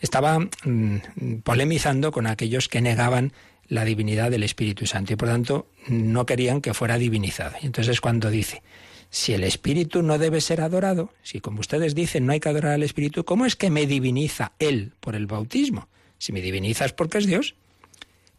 [0.00, 3.34] estaba mm, polemizando con aquellos que negaban
[3.70, 7.56] la divinidad del Espíritu Santo y por tanto no querían que fuera divinizado.
[7.62, 8.62] Y entonces cuando dice,
[9.10, 12.72] si el Espíritu no debe ser adorado, si como ustedes dicen no hay que adorar
[12.72, 15.88] al Espíritu, ¿cómo es que me diviniza Él por el bautismo?
[16.18, 17.54] Si me diviniza es porque es Dios.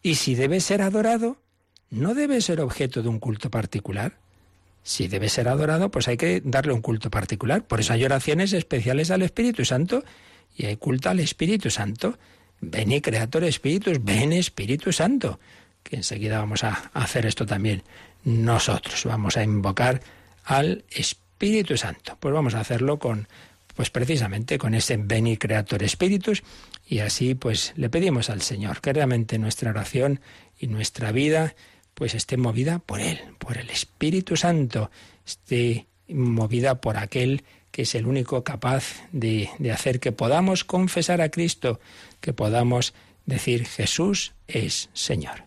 [0.03, 1.37] Y si debe ser adorado,
[1.89, 4.17] ¿no debe ser objeto de un culto particular?
[4.83, 7.63] Si debe ser adorado, pues hay que darle un culto particular.
[7.65, 10.03] Por eso hay oraciones especiales al Espíritu Santo
[10.57, 12.17] y hay culto al Espíritu Santo.
[12.61, 15.39] Ven y Creator Espíritus, ven Espíritu Santo.
[15.83, 17.83] Que enseguida vamos a hacer esto también
[18.23, 19.03] nosotros.
[19.05, 20.01] Vamos a invocar
[20.45, 22.17] al Espíritu Santo.
[22.19, 23.27] Pues vamos a hacerlo con,
[23.75, 26.43] pues precisamente con ese Beni Creator Espíritus
[26.87, 30.19] y así pues le pedimos al Señor que realmente nuestra oración
[30.59, 31.55] y nuestra vida
[31.93, 34.91] pues esté movida por Él, por el Espíritu Santo,
[35.25, 41.21] esté movida por aquel que es el único capaz de, de hacer que podamos confesar
[41.21, 41.79] a Cristo,
[42.19, 42.93] que podamos
[43.25, 45.43] decir Jesús es Señor.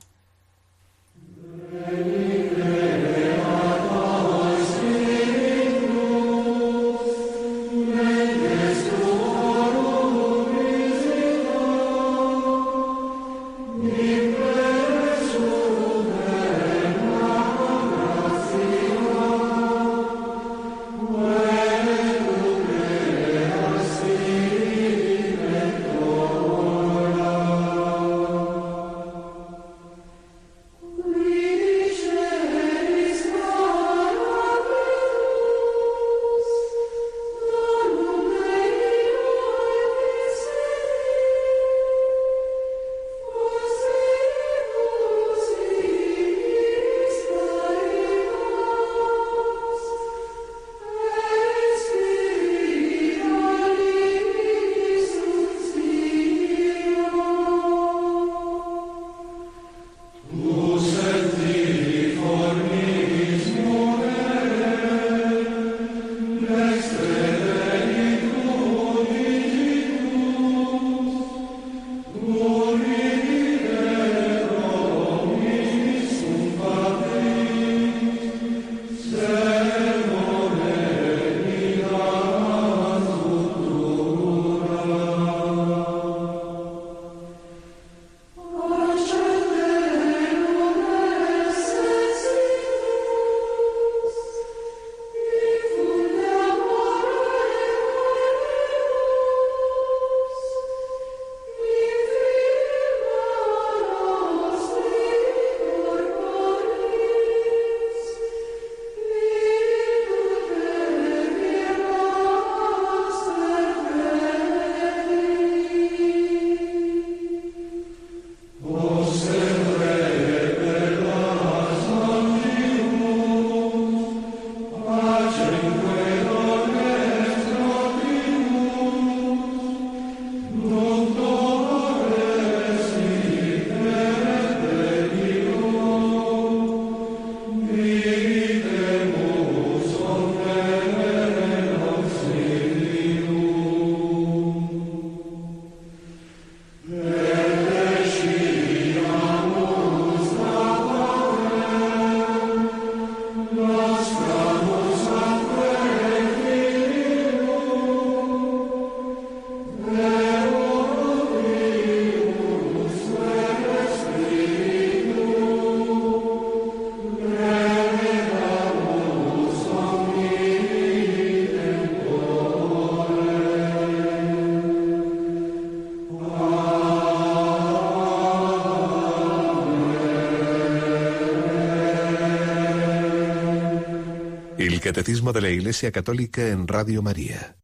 [184.84, 187.56] Catecismo de la Iglesia Católica en Radio María.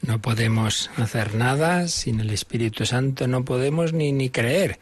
[0.00, 4.78] No podemos hacer nada sin el Espíritu Santo, no podemos ni, ni creer,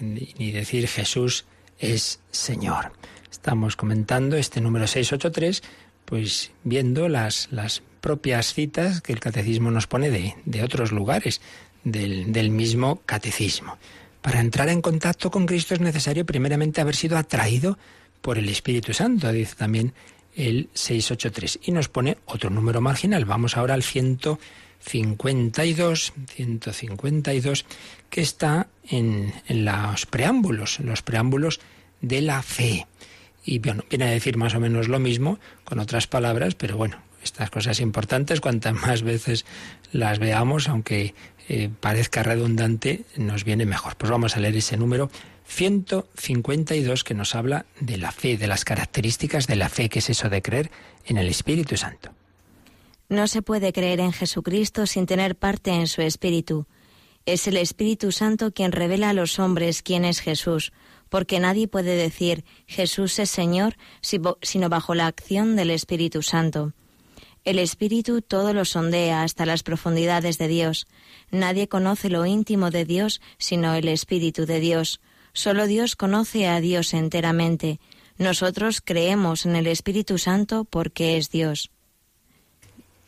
[0.00, 1.44] ni, decir Jesús
[1.78, 2.90] es Señor.
[3.30, 5.62] Estamos comentando este número 683,
[6.04, 11.40] pues viendo las, las propias citas que el catecismo nos pone de, de otros lugares
[11.84, 13.78] del, del mismo catecismo.
[14.20, 17.78] Para entrar en contacto con Cristo es necesario primeramente haber sido atraído
[18.20, 19.94] por el Espíritu Santo, dice también
[20.36, 21.60] el 683.
[21.64, 23.24] Y nos pone otro número marginal.
[23.24, 27.66] Vamos ahora al 152, 152,
[28.10, 31.60] que está en, en los preámbulos, en los preámbulos
[32.00, 32.86] de la fe.
[33.44, 36.98] Y bueno, viene a decir más o menos lo mismo, con otras palabras, pero bueno,
[37.22, 39.44] estas cosas importantes, cuantas más veces
[39.92, 41.14] las veamos, aunque
[41.48, 43.96] eh, parezca redundante, nos viene mejor.
[43.96, 45.10] Pues vamos a leer ese número
[45.46, 50.10] 152 que nos habla de la fe, de las características de la fe, que es
[50.10, 50.70] eso de creer
[51.04, 52.10] en el Espíritu Santo.
[53.08, 56.66] No se puede creer en Jesucristo sin tener parte en su Espíritu.
[57.26, 60.72] Es el Espíritu Santo quien revela a los hombres quién es Jesús,
[61.08, 66.72] porque nadie puede decir Jesús es Señor sino bajo la acción del Espíritu Santo.
[67.44, 70.86] El Espíritu todo lo sondea hasta las profundidades de Dios.
[71.30, 75.00] Nadie conoce lo íntimo de Dios sino el Espíritu de Dios.
[75.32, 77.80] Solo Dios conoce a Dios enteramente.
[78.18, 81.70] Nosotros creemos en el Espíritu Santo porque es Dios.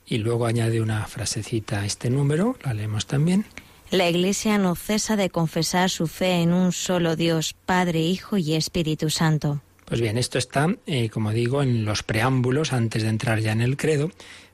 [0.07, 3.47] Y luego añade una frasecita a este número, la leemos también.
[3.91, 8.55] La Iglesia no cesa de confesar su fe en un solo Dios, Padre, Hijo y
[8.55, 9.63] Espíritu Santo.
[9.85, 13.61] Pues bien, esto está, eh, como digo, en los preámbulos, antes de entrar ya en
[13.61, 14.11] el credo,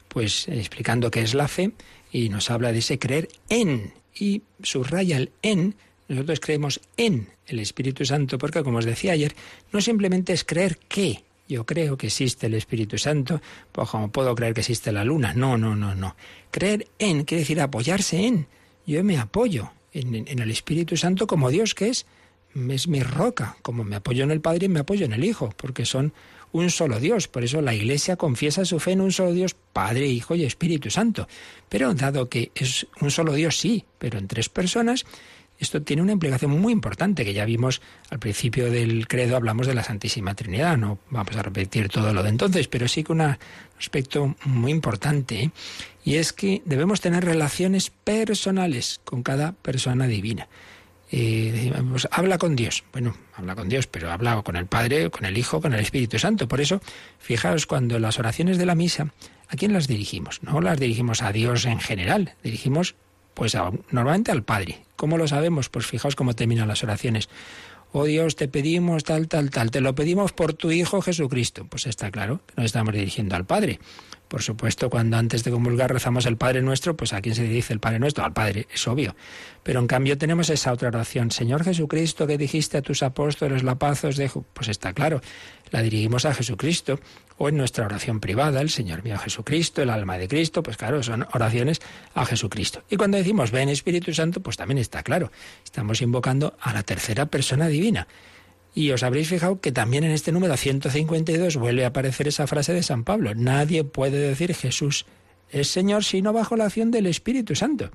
[0.09, 1.73] pues explicando qué es la fe
[2.11, 5.77] y nos habla de ese creer en y subraya el en.
[6.09, 9.37] Nosotros creemos en el Espíritu Santo porque, como os decía ayer,
[9.73, 13.40] no simplemente es creer que yo creo que existe el Espíritu Santo,
[13.71, 15.33] pues como puedo creer que existe la luna.
[15.35, 16.16] No, no, no, no.
[16.51, 18.49] Creer en quiere decir apoyarse en.
[18.87, 22.07] Yo me apoyo en el Espíritu Santo como Dios que es
[22.71, 23.57] es mi roca.
[23.63, 26.13] Como me apoyo en el Padre, me apoyo en el Hijo, porque son
[26.53, 27.29] un solo Dios.
[27.29, 30.91] Por eso la Iglesia confiesa su fe en un solo Dios, Padre, Hijo y Espíritu
[30.91, 31.29] Santo.
[31.69, 35.05] Pero dado que es un solo Dios, sí, pero en tres personas,
[35.59, 39.75] esto tiene una implicación muy importante que ya vimos al principio del credo, hablamos de
[39.75, 43.37] la Santísima Trinidad, no vamos a repetir todo lo de entonces, pero sí que un
[43.79, 45.51] aspecto muy importante, ¿eh?
[46.03, 50.49] y es que debemos tener relaciones personales con cada persona divina.
[51.12, 52.85] Eh, pues, habla con Dios.
[52.92, 56.18] Bueno, habla con Dios, pero habla con el Padre, con el Hijo, con el Espíritu
[56.18, 56.46] Santo.
[56.46, 56.81] Por eso,
[57.18, 59.09] fijaos, cuando las oraciones de la misa,
[59.49, 60.42] ¿a quién las dirigimos?
[60.42, 62.94] No las dirigimos a Dios en general, dirigimos
[63.35, 63.57] pues
[63.90, 64.85] normalmente al Padre.
[64.96, 65.68] ¿Cómo lo sabemos?
[65.68, 67.29] Pues fijaos cómo terminan las oraciones.
[67.92, 71.66] Oh Dios, te pedimos tal, tal, tal, te lo pedimos por tu Hijo Jesucristo.
[71.68, 73.81] Pues está claro que nos estamos dirigiendo al Padre.
[74.31, 77.73] Por supuesto, cuando antes de comulgar rezamos el Padre Nuestro, pues ¿a quién se dice
[77.73, 78.25] el Padre Nuestro?
[78.25, 79.16] Al Padre, es obvio.
[79.64, 81.33] Pero en cambio tenemos esa otra oración.
[81.33, 84.45] Señor Jesucristo, que dijiste a tus apóstoles, la paz os dejo.
[84.55, 85.21] Pues está claro,
[85.73, 87.01] la dirigimos a Jesucristo.
[87.38, 91.03] O en nuestra oración privada, el Señor mío Jesucristo, el alma de Cristo, pues claro,
[91.03, 91.81] son oraciones
[92.14, 92.85] a Jesucristo.
[92.88, 95.33] Y cuando decimos ven Espíritu Santo, pues también está claro.
[95.64, 98.07] Estamos invocando a la tercera persona divina.
[98.75, 102.73] Y os habréis fijado que también en este número 152 vuelve a aparecer esa frase
[102.73, 103.35] de San Pablo.
[103.35, 105.07] Nadie puede decir Jesús
[105.51, 107.91] es Señor sino bajo la acción del Espíritu Santo.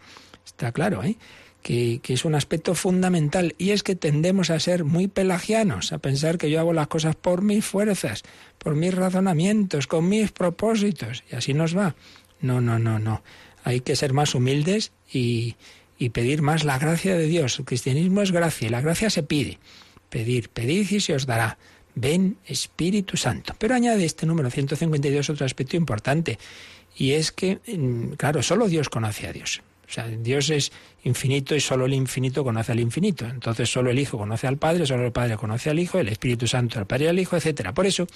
[0.45, 1.17] Está claro, ¿eh?
[1.61, 5.97] Que, que, es un aspecto fundamental y es que tendemos a ser muy pelagianos, a
[5.97, 8.21] pensar que yo hago las cosas por mis fuerzas,
[8.59, 11.95] por mis razonamientos, con mis propósitos y así nos va.
[12.39, 13.23] No, no, no, no.
[13.63, 15.55] Hay que ser más humildes y,
[15.97, 17.57] y pedir más la gracia de Dios.
[17.57, 19.57] El cristianismo es gracia y la gracia se pide
[20.15, 21.57] pedir, pedid y se os dará.
[21.93, 23.53] Ven Espíritu Santo.
[23.59, 26.39] Pero añade este número 152 otro aspecto importante,
[26.95, 27.59] y es que,
[28.15, 29.61] claro, solo Dios conoce a Dios.
[29.85, 30.71] O sea, Dios es
[31.03, 33.25] infinito y solo el infinito conoce al infinito.
[33.25, 36.47] Entonces solo el Hijo conoce al Padre, solo el Padre conoce al Hijo, el Espíritu
[36.47, 37.73] Santo al Padre y al Hijo, etc.
[37.73, 38.07] Por eso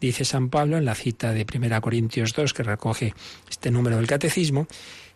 [0.00, 3.14] dice San Pablo en la cita de 1 Corintios 2, que recoge
[3.48, 4.66] este número del Catecismo,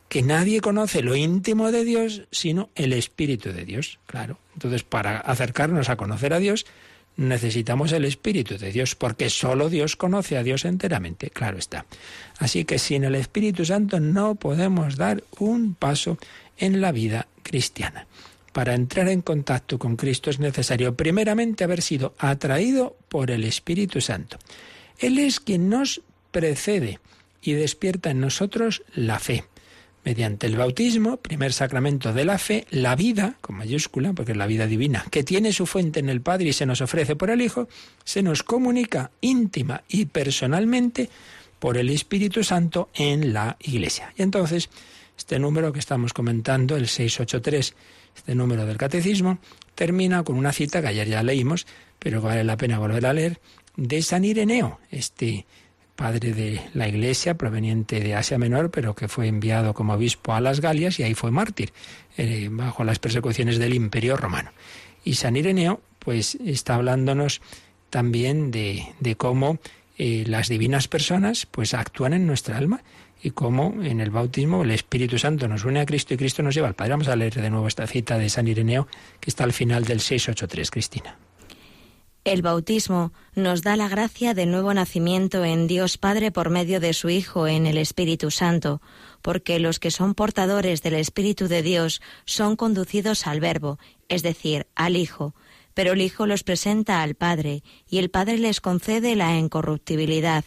[0.08, 3.98] que nadie conoce lo íntimo de Dios sino el Espíritu de Dios.
[4.06, 4.38] Claro.
[4.54, 6.66] Entonces, para acercarnos a conocer a Dios,
[7.16, 11.84] necesitamos el Espíritu de Dios, porque solo Dios conoce a Dios enteramente, claro está.
[12.38, 16.16] Así que sin el Espíritu Santo no podemos dar un paso
[16.56, 18.06] en la vida cristiana.
[18.52, 24.00] Para entrar en contacto con Cristo es necesario primeramente haber sido atraído por el Espíritu
[24.00, 24.38] Santo.
[24.98, 26.00] Él es quien nos
[26.30, 26.98] precede
[27.42, 29.44] y despierta en nosotros la fe
[30.04, 34.46] mediante el bautismo, primer sacramento de la fe, la vida, con mayúscula, porque es la
[34.46, 37.42] vida divina, que tiene su fuente en el Padre y se nos ofrece por el
[37.42, 37.68] Hijo,
[38.04, 41.10] se nos comunica íntima y personalmente
[41.58, 44.12] por el Espíritu Santo en la Iglesia.
[44.16, 44.70] Y entonces,
[45.16, 47.74] este número que estamos comentando, el 683,
[48.16, 49.38] este número del Catecismo,
[49.74, 51.66] termina con una cita que ayer ya leímos,
[51.98, 53.40] pero vale la pena volver a leer,
[53.76, 55.46] de San Ireneo, este
[55.98, 60.40] padre de la Iglesia, proveniente de Asia Menor, pero que fue enviado como obispo a
[60.40, 61.72] las Galias y ahí fue mártir,
[62.16, 64.52] eh, bajo las persecuciones del Imperio Romano.
[65.04, 67.40] Y San Ireneo, pues, está hablándonos
[67.90, 69.58] también de, cómo
[69.98, 72.84] eh, las divinas personas, pues, actúan en nuestra alma
[73.20, 76.54] y cómo en el bautismo el Espíritu Santo nos une a Cristo y Cristo nos
[76.54, 76.92] lleva al Padre.
[76.92, 78.86] Vamos a leer de nuevo esta cita de San Ireneo
[79.18, 81.16] que está al final del 683, Cristina.
[82.28, 86.92] El bautismo nos da la gracia de nuevo nacimiento en Dios Padre por medio de
[86.92, 88.82] su Hijo en el Espíritu Santo,
[89.22, 93.78] porque los que son portadores del Espíritu de Dios son conducidos al Verbo,
[94.10, 95.34] es decir, al Hijo,
[95.72, 100.44] pero el Hijo los presenta al Padre, y el Padre les concede la incorruptibilidad.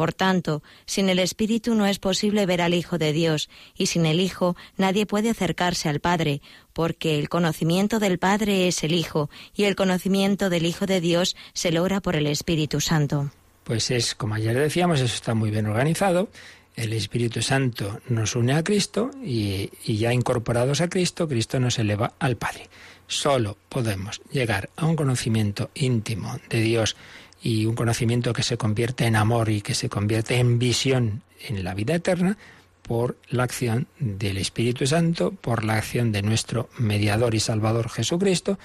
[0.00, 4.06] Por tanto, sin el Espíritu no es posible ver al Hijo de Dios, y sin
[4.06, 6.40] el Hijo nadie puede acercarse al Padre,
[6.72, 11.36] porque el conocimiento del Padre es el Hijo, y el conocimiento del Hijo de Dios
[11.52, 13.30] se logra por el Espíritu Santo.
[13.62, 16.30] Pues es, como ayer decíamos, eso está muy bien organizado.
[16.76, 22.14] El Espíritu Santo nos une a Cristo y, ya incorporados a Cristo, Cristo nos eleva
[22.18, 22.70] al Padre.
[23.06, 26.96] Solo podemos llegar a un conocimiento íntimo de Dios
[27.42, 31.64] y un conocimiento que se convierte en amor y que se convierte en visión en
[31.64, 32.36] la vida eterna
[32.82, 38.58] por la acción del Espíritu Santo, por la acción de nuestro mediador y salvador Jesucristo,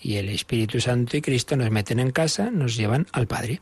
[0.00, 3.60] y el Espíritu Santo y Cristo nos meten en casa, nos llevan al Padre,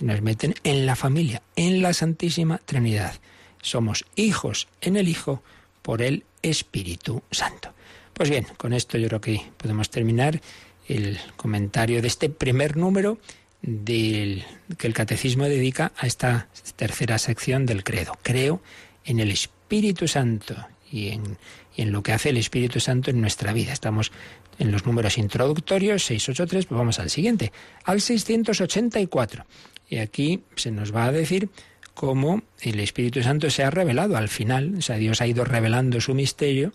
[0.00, 3.14] y nos meten en la familia, en la Santísima Trinidad.
[3.60, 5.42] Somos hijos en el Hijo
[5.82, 7.72] por el Espíritu Santo.
[8.12, 10.40] Pues bien, con esto yo creo que podemos terminar
[10.88, 13.18] el comentario de este primer número
[13.66, 14.44] del,
[14.78, 18.16] que el catecismo dedica a esta tercera sección del credo.
[18.22, 18.62] Creo
[19.04, 20.56] en el Espíritu Santo
[20.90, 21.36] y en,
[21.76, 23.72] y en lo que hace el Espíritu Santo en nuestra vida.
[23.72, 24.12] Estamos
[24.58, 27.52] en los números introductorios, 683, pues vamos al siguiente,
[27.84, 29.44] al 684.
[29.88, 31.50] Y aquí se nos va a decir
[31.94, 36.00] cómo el Espíritu Santo se ha revelado al final, o sea, Dios ha ido revelando
[36.00, 36.72] su misterio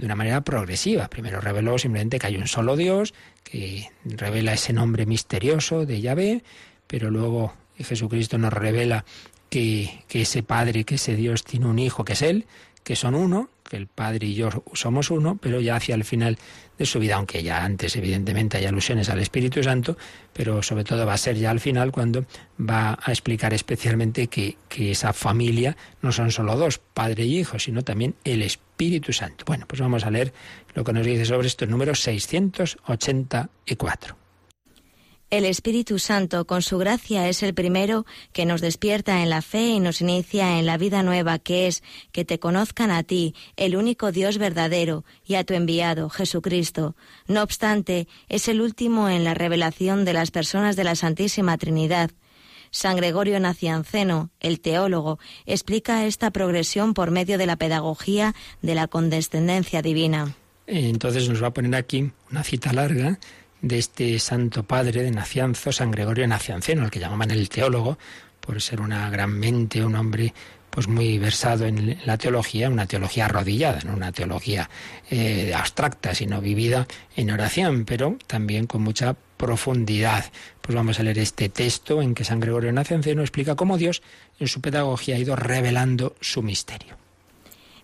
[0.00, 1.08] de una manera progresiva.
[1.08, 3.12] Primero reveló simplemente que hay un solo Dios,
[3.44, 6.42] que revela ese nombre misterioso de Yahvé,
[6.86, 9.04] pero luego Jesucristo nos revela
[9.50, 12.46] que, que ese Padre, que ese Dios tiene un Hijo, que es Él,
[12.82, 16.38] que son uno, que el Padre y yo somos uno, pero ya hacia el final
[16.80, 19.98] de su vida, aunque ya antes evidentemente hay alusiones al Espíritu Santo,
[20.32, 22.24] pero sobre todo va a ser ya al final cuando
[22.58, 27.58] va a explicar especialmente que, que esa familia no son solo dos, Padre y Hijo,
[27.58, 29.44] sino también el Espíritu Santo.
[29.46, 30.32] Bueno, pues vamos a leer
[30.74, 34.19] lo que nos dice sobre esto el número 684.
[35.30, 39.68] El Espíritu Santo, con su gracia, es el primero que nos despierta en la fe
[39.68, 43.76] y nos inicia en la vida nueva que es que te conozcan a ti, el
[43.76, 46.96] único Dios verdadero, y a tu enviado, Jesucristo.
[47.28, 52.10] No obstante, es el último en la revelación de las personas de la Santísima Trinidad.
[52.72, 58.88] San Gregorio Nacianceno, el teólogo, explica esta progresión por medio de la pedagogía de la
[58.88, 60.34] condescendencia divina.
[60.66, 63.20] Entonces nos va a poner aquí una cita larga
[63.62, 67.98] de este santo padre de Nacianzo, San Gregorio Nacianceno, al que llamaban el teólogo,
[68.40, 70.32] por ser una gran mente, un hombre
[70.70, 74.70] pues muy versado en la teología, una teología arrodillada, no una teología
[75.10, 76.86] eh, abstracta, sino vivida
[77.16, 80.24] en oración, pero también con mucha profundidad.
[80.60, 84.02] Pues vamos a leer este texto en que San Gregorio Nacianceno explica cómo Dios
[84.38, 86.99] en su pedagogía ha ido revelando su misterio.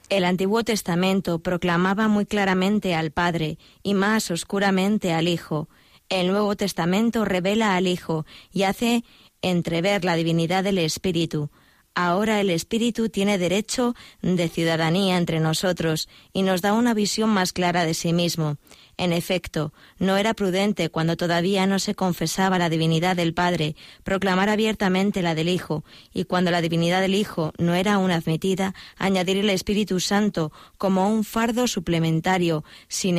[0.09, 5.69] El Antiguo Testamento proclamaba muy claramente al Padre y más oscuramente al Hijo.
[6.09, 9.03] El Nuevo Testamento revela al Hijo y hace
[9.43, 11.51] entrever la divinidad del Espíritu.
[11.97, 17.53] Ahora el Espíritu tiene derecho de ciudadanía entre nosotros y nos da una visión más
[17.53, 18.59] clara de sí mismo.
[18.99, 24.49] En efecto, no era prudente cuando todavía no se confesaba la divinidad del Padre proclamar
[24.49, 25.85] abiertamente la del Hijo,
[26.15, 31.11] y cuando la divinidad del Hijo no era aún admitida, añadir el Espíritu Santo como
[31.11, 33.11] un fardo suplementario, si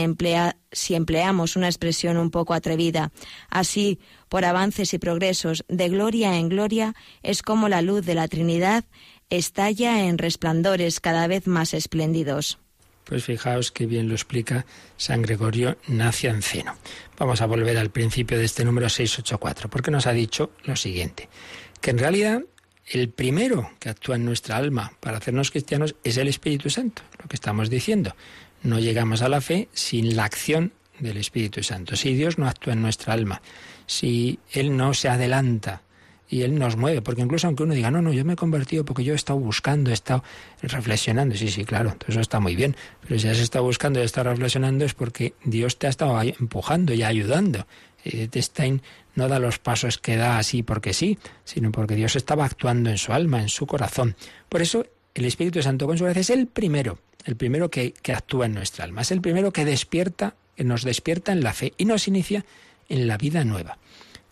[0.96, 3.12] empleamos una expresión un poco atrevida.
[3.50, 4.00] Así,
[4.30, 8.84] por avances y progresos de gloria en gloria, es como la luz de la Trinidad
[9.30, 12.58] estalla en resplandores cada vez más espléndidos.
[13.08, 14.66] Pues fijaos que bien lo explica
[14.98, 16.76] San Gregorio Nacianceno.
[17.18, 21.30] Vamos a volver al principio de este número 684, porque nos ha dicho lo siguiente,
[21.80, 22.42] que en realidad
[22.86, 27.30] el primero que actúa en nuestra alma para hacernos cristianos es el Espíritu Santo, lo
[27.30, 28.14] que estamos diciendo.
[28.62, 31.96] No llegamos a la fe sin la acción del Espíritu Santo.
[31.96, 33.42] Si Dios no actúa en nuestra alma,
[33.86, 35.82] si Él no se adelanta
[36.30, 38.84] y Él nos mueve, porque incluso aunque uno diga, no, no, yo me he convertido
[38.84, 40.24] porque yo he estado buscando, he estado
[40.62, 44.08] reflexionando, sí, sí, claro, eso está muy bien, pero si has estado buscando y has
[44.08, 47.66] estado reflexionando es porque Dios te ha estado empujando y ayudando.
[48.36, 48.82] Stein
[49.16, 52.98] no da los pasos que da así porque sí, sino porque Dios estaba actuando en
[52.98, 54.16] su alma, en su corazón.
[54.48, 58.14] Por eso el Espíritu Santo con su gracia es el primero, el primero que, que
[58.14, 61.74] actúa en nuestra alma, es el primero que despierta, que nos despierta en la fe
[61.78, 62.46] y nos inicia
[62.90, 63.78] en la vida nueva.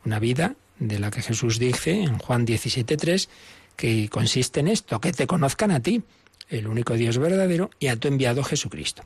[0.06, 3.28] Una vida de la que Jesús dice en Juan 17.3
[3.76, 6.04] que consiste en esto, que te conozcan a ti,
[6.50, 9.04] el único Dios verdadero, y a tu enviado Jesucristo.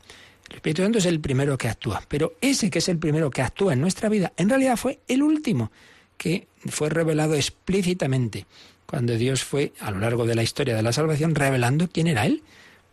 [0.50, 3.42] El Espíritu Santo es el primero que actúa, pero ese que es el primero que
[3.42, 5.72] actúa en nuestra vida, en realidad fue el último
[6.18, 8.46] que fue revelado explícitamente
[8.90, 12.26] cuando Dios fue, a lo largo de la historia de la salvación, revelando quién era
[12.26, 12.42] Él.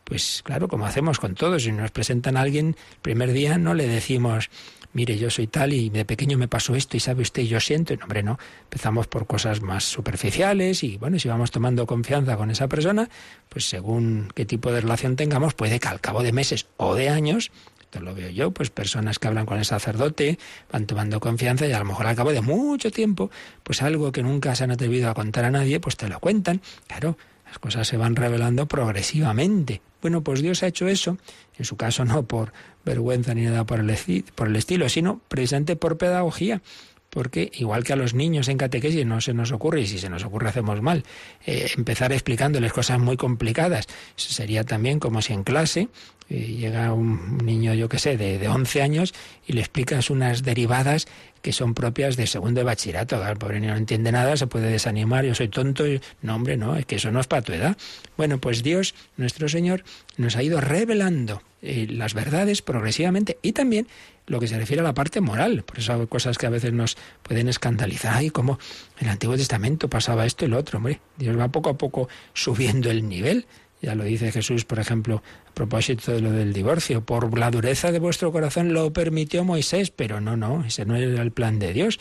[0.05, 3.73] Pues claro, como hacemos con todos, si nos presentan a alguien el primer día, no
[3.73, 4.51] le decimos,
[4.97, 7.93] mire, yo soy tal y de pequeño me pasó esto y sabe usted, yo siento.
[7.93, 8.39] Y no, hombre, no.
[8.63, 13.11] Empezamos por cosas más superficiales y bueno, si vamos tomando confianza con esa persona,
[13.51, 17.11] pues según qué tipo de relación tengamos, puede que al cabo de meses o de
[17.11, 20.39] años esto lo veo yo, pues personas que hablan con el sacerdote,
[20.73, 23.31] van tomando confianza y a lo mejor al cabo de mucho tiempo,
[23.63, 26.63] pues algo que nunca se han atrevido a contar a nadie, pues te lo cuentan.
[26.89, 27.17] Claro,
[27.47, 29.81] las cosas se van revelando progresivamente.
[30.03, 31.19] Bueno, pues Dios ha hecho eso,
[31.59, 32.53] en su caso no por
[32.85, 36.63] vergüenza ni nada por el, estilo, sino precisamente por pedagogía
[37.11, 40.11] porque igual que a los niños en catequesis no se nos ocurre, y si se
[40.11, 41.03] nos ocurre hacemos mal,
[41.47, 43.87] eh, empezar explicándoles cosas muy complicadas.
[44.17, 45.89] Sería también como si en clase
[46.29, 49.15] eh, llega un niño, yo qué sé, de, de 11 años
[49.47, 51.07] y le explicas unas derivadas
[51.47, 53.25] que son propias de segundo de bachillerato.
[53.25, 55.85] El pobre niño no entiende nada, se puede desanimar, yo soy tonto.
[56.21, 57.77] No, hombre, no, es que eso no es para tu edad.
[58.17, 59.85] Bueno, pues Dios, nuestro Señor,
[60.17, 63.87] nos ha ido revelando eh, las verdades progresivamente y también
[64.27, 65.63] lo que se refiere a la parte moral.
[65.63, 68.25] Por eso hay cosas que a veces nos pueden escandalizar.
[68.25, 68.59] y como
[68.99, 70.79] en el Antiguo Testamento pasaba esto y lo otro.
[70.79, 73.47] Hombre, Dios va poco a poco subiendo el nivel.
[73.87, 77.07] Ya lo dice Jesús, por ejemplo, a propósito de lo del divorcio.
[77.07, 81.23] Por la dureza de vuestro corazón lo permitió Moisés, pero no, no, ese no era
[81.23, 82.01] el plan de Dios.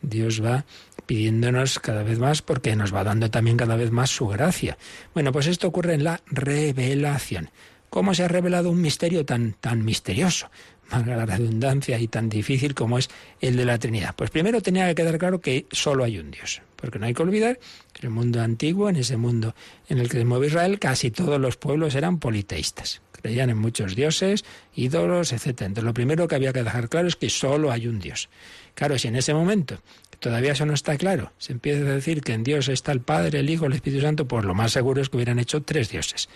[0.00, 0.64] Dios va
[1.06, 4.78] pidiéndonos cada vez más porque nos va dando también cada vez más su gracia.
[5.12, 7.50] Bueno, pues esto ocurre en la revelación.
[7.90, 10.52] ¿Cómo se ha revelado un misterio tan, tan misterioso?
[10.90, 13.08] Valga la redundancia y tan difícil como es
[13.40, 14.14] el de la Trinidad.
[14.16, 16.62] Pues primero tenía que quedar claro que solo hay un Dios.
[16.76, 17.58] Porque no hay que olvidar
[17.92, 19.54] que en el mundo antiguo, en ese mundo
[19.88, 23.00] en el que se mueve Israel, casi todos los pueblos eran politeístas.
[23.12, 25.46] Creían en muchos dioses, ídolos, etc.
[25.46, 28.28] Entonces lo primero que había que dejar claro es que solo hay un Dios.
[28.74, 29.80] Claro, si en ese momento
[30.20, 33.40] todavía eso no está claro, se empieza a decir que en Dios está el Padre,
[33.40, 36.28] el Hijo, el Espíritu Santo, pues lo más seguro es que hubieran hecho tres dioses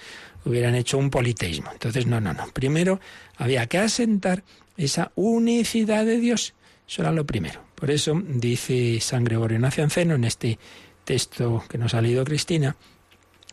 [0.49, 1.71] hubieran hecho un politeísmo.
[1.73, 2.47] Entonces, no, no, no.
[2.49, 3.01] Primero
[3.37, 4.45] había que asentar
[4.77, 6.55] esa unicidad de Dios.
[6.89, 7.61] Eso era lo primero.
[7.75, 10.59] Por eso dice San Gregorio Nacianceno en este
[11.05, 12.77] texto que nos ha leído Cristina,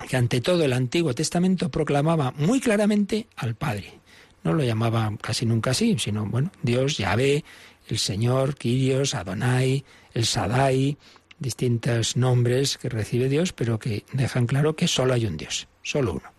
[0.09, 3.99] que ante todo el Antiguo Testamento proclamaba muy claramente al Padre.
[4.43, 7.43] No lo llamaba casi nunca así, sino, bueno, Dios, Yahvé,
[7.87, 9.83] el Señor, Kyrios, Adonai,
[10.13, 10.97] el Sadai,
[11.39, 16.13] distintos nombres que recibe Dios, pero que dejan claro que solo hay un Dios, solo
[16.13, 16.34] uno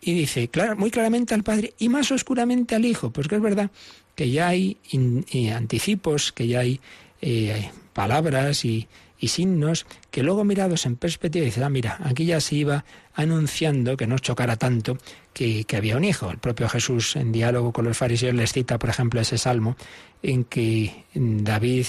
[0.00, 3.70] y dice muy claramente al Padre y más oscuramente al Hijo, pues es verdad
[4.14, 4.76] que ya hay
[5.54, 6.80] anticipos, que ya hay
[7.22, 8.88] eh, palabras y,
[9.22, 14.06] signos que luego mirados en perspectiva dice, ah, mira, aquí ya se iba anunciando que
[14.06, 14.96] no chocara tanto
[15.34, 16.30] que, que, había un hijo.
[16.30, 19.76] El propio Jesús en diálogo con los fariseos les cita, por ejemplo, ese salmo
[20.22, 21.86] en que David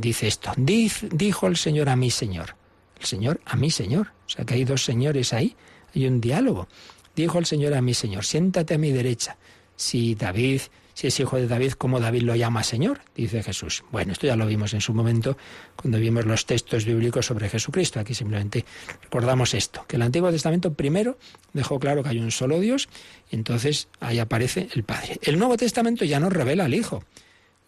[0.00, 2.56] dice esto, dijo el Señor a mi Señor,
[3.00, 5.56] el Señor a mi Señor, o sea que hay dos señores ahí,
[5.94, 6.68] hay un diálogo.
[7.16, 9.38] Dijo el Señor a mi Señor, siéntate a mi derecha.
[9.74, 10.60] Si David,
[10.92, 13.00] si es hijo de David, ¿cómo David lo llama Señor?
[13.14, 13.84] Dice Jesús.
[13.90, 15.38] Bueno, esto ya lo vimos en su momento
[15.76, 18.00] cuando vimos los textos bíblicos sobre Jesucristo.
[18.00, 18.66] Aquí simplemente
[19.02, 21.16] recordamos esto, que el Antiguo Testamento primero
[21.54, 22.86] dejó claro que hay un solo Dios
[23.30, 25.18] y entonces ahí aparece el Padre.
[25.22, 27.02] El Nuevo Testamento ya nos revela al Hijo.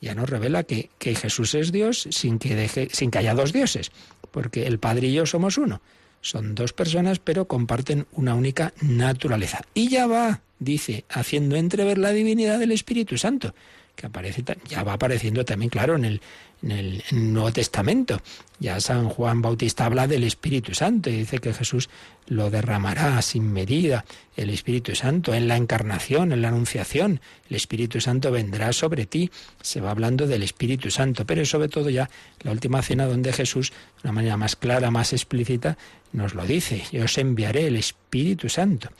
[0.02, 3.54] Ya nos revela que, que Jesús es Dios sin que, deje, sin que haya dos
[3.54, 3.92] dioses,
[4.30, 5.80] porque el Padre y yo somos uno.
[6.20, 9.62] Son dos personas, pero comparten una única naturaleza.
[9.74, 13.54] Y ya va, dice, haciendo entrever la divinidad del Espíritu Santo.
[13.98, 16.20] Que aparece, ya va apareciendo también, claro, en el,
[17.10, 18.20] Nuevo Testamento.
[18.60, 21.88] Ya San Juan Bautista habla del Espíritu Santo y dice que Jesús
[22.26, 24.04] lo derramará sin medida,
[24.36, 27.20] el Espíritu Santo, en la encarnación, en la anunciación.
[27.48, 29.30] El Espíritu Santo vendrá sobre ti.
[29.60, 32.08] Se va hablando del Espíritu Santo, pero sobre todo ya
[32.42, 35.76] la última cena donde Jesús, de una manera más clara, más explícita,
[36.12, 36.84] nos lo dice.
[36.92, 38.90] Yo os enviaré el Espíritu Santo.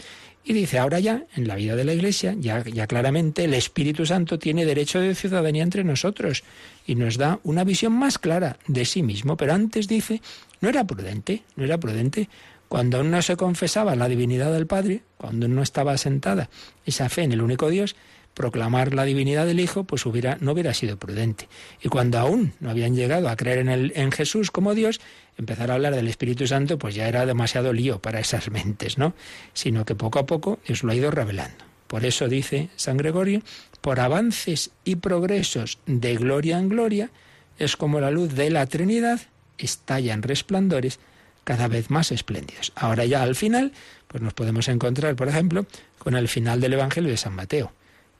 [0.48, 4.06] Y dice, ahora ya, en la vida de la Iglesia, ya, ya claramente el Espíritu
[4.06, 6.42] Santo tiene derecho de ciudadanía entre nosotros
[6.86, 9.36] y nos da una visión más clara de sí mismo.
[9.36, 10.22] Pero antes dice,
[10.62, 12.30] no era prudente, no era prudente.
[12.66, 16.48] Cuando aún no se confesaba la divinidad del Padre, cuando no estaba asentada
[16.86, 17.94] esa fe en el único Dios,
[18.38, 21.48] proclamar la divinidad del Hijo, pues hubiera, no hubiera sido prudente.
[21.82, 25.00] Y cuando aún no habían llegado a creer en, Jesús como Dios,
[25.36, 29.12] empezar a hablar del Espíritu Santo, pues ya era demasiado lío para esas mentes, ¿no?
[29.54, 31.64] Sino que poco a poco Dios lo ha ido revelando.
[31.88, 33.42] Por eso dice San Gregorio,
[33.80, 37.10] por avances y progresos de gloria en gloria,
[37.58, 39.20] es como la luz de la Trinidad
[39.58, 41.00] estalla en resplandores
[41.42, 42.70] cada vez más espléndidos.
[42.76, 43.72] Ahora ya al final,
[44.06, 45.66] pues nos podemos encontrar, por ejemplo,
[45.98, 47.72] con el final del Evangelio de San Mateo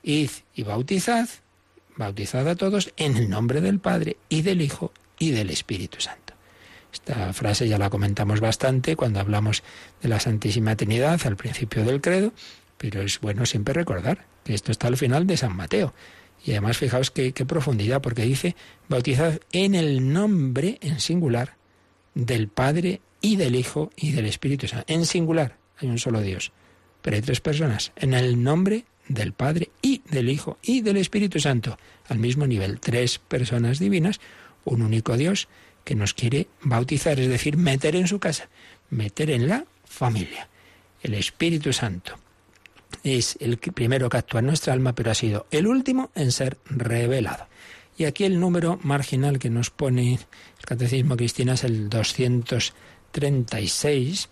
[0.03, 1.29] id y bautizad,
[1.95, 6.33] bautizad a todos en el nombre del Padre y del Hijo y del Espíritu Santo.
[6.91, 9.63] Esta frase ya la comentamos bastante cuando hablamos
[10.01, 12.33] de la Santísima Trinidad al principio del credo,
[12.77, 15.93] pero es bueno siempre recordar que esto está al final de San Mateo.
[16.43, 18.55] Y además fijaos qué, qué profundidad, porque dice,
[18.87, 21.57] bautizad en el nombre, en singular,
[22.15, 24.85] del Padre y del Hijo y del Espíritu Santo.
[24.87, 26.51] En singular, hay un solo Dios,
[27.01, 27.91] pero hay tres personas.
[27.97, 32.79] En el nombre del Padre y del Hijo y del Espíritu Santo, al mismo nivel,
[32.79, 34.21] tres personas divinas,
[34.63, 35.49] un único Dios
[35.83, 38.47] que nos quiere bautizar, es decir, meter en su casa,
[38.89, 40.47] meter en la familia.
[41.01, 42.13] El Espíritu Santo
[43.03, 46.57] es el primero que actúa en nuestra alma, pero ha sido el último en ser
[46.65, 47.47] revelado.
[47.97, 50.19] Y aquí el número marginal que nos pone el
[50.65, 54.29] Catecismo Cristiano es el 236.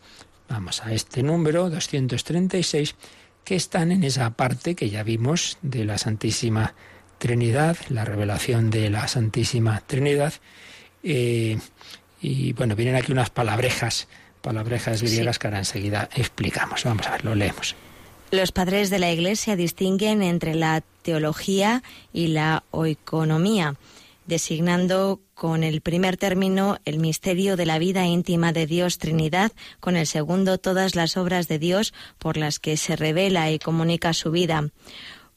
[0.47, 2.95] Vamos a este número, 236
[3.47, 6.73] que están en esa parte que ya vimos de la Santísima
[7.17, 10.33] Trinidad, la revelación de la Santísima Trinidad.
[11.01, 11.57] Eh,
[12.21, 14.09] y bueno, vienen aquí unas palabrejas,
[14.41, 16.83] palabrejas griegas que ahora enseguida explicamos.
[16.83, 17.77] Vamos a ver, lo leemos.
[18.31, 23.75] Los padres de la Iglesia distinguen entre la teología y la oeconomía
[24.25, 29.95] designando con el primer término el misterio de la vida íntima de Dios Trinidad, con
[29.95, 34.31] el segundo todas las obras de Dios por las que se revela y comunica su
[34.31, 34.71] vida.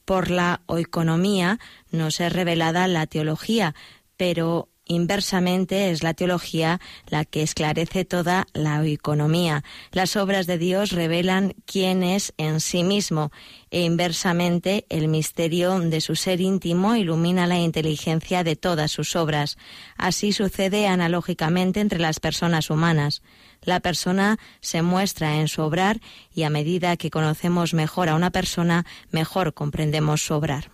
[0.03, 1.59] Por la oeconomía
[1.91, 3.75] nos es revelada la teología,
[4.17, 9.63] pero Inversamente es la teología la que esclarece toda la economía.
[9.93, 13.31] Las obras de Dios revelan quién es en sí mismo
[13.69, 19.57] e inversamente el misterio de su ser íntimo ilumina la inteligencia de todas sus obras.
[19.95, 23.21] Así sucede analógicamente entre las personas humanas.
[23.61, 26.01] La persona se muestra en su obrar
[26.35, 30.69] y a medida que conocemos mejor a una persona, mejor comprendemos su obrar.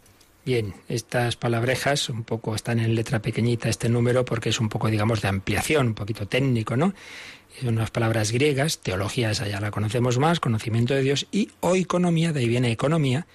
[0.48, 4.88] Bien, estas palabrejas un poco están en letra pequeñita este número porque es un poco,
[4.88, 6.94] digamos, de ampliación, un poquito técnico, ¿no?
[7.60, 12.32] Son unas palabras griegas, teología esa ya la conocemos más, conocimiento de Dios, y economía,
[12.32, 13.28] de ahí viene economía,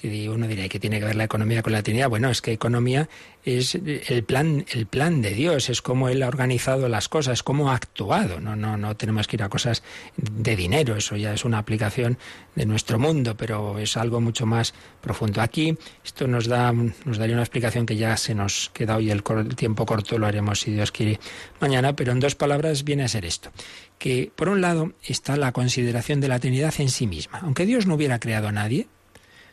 [0.00, 2.08] que uno dirá que tiene que ver la economía con la Trinidad.
[2.08, 3.10] Bueno, es que economía
[3.44, 7.70] es el plan, el plan de Dios, es cómo Él ha organizado las cosas, cómo
[7.70, 8.40] ha actuado.
[8.40, 9.82] No, no, no tenemos que ir a cosas
[10.16, 12.16] de dinero, eso ya es una aplicación
[12.54, 14.72] de nuestro mundo, pero es algo mucho más
[15.02, 15.42] profundo.
[15.42, 19.22] Aquí esto nos da, nos daría una explicación que ya se nos queda hoy el,
[19.36, 21.20] el tiempo corto, lo haremos si Dios quiere
[21.60, 23.50] mañana, pero en dos palabras viene a ser esto
[23.98, 27.40] que por un lado está la consideración de la Trinidad en sí misma.
[27.42, 28.86] Aunque Dios no hubiera creado a nadie,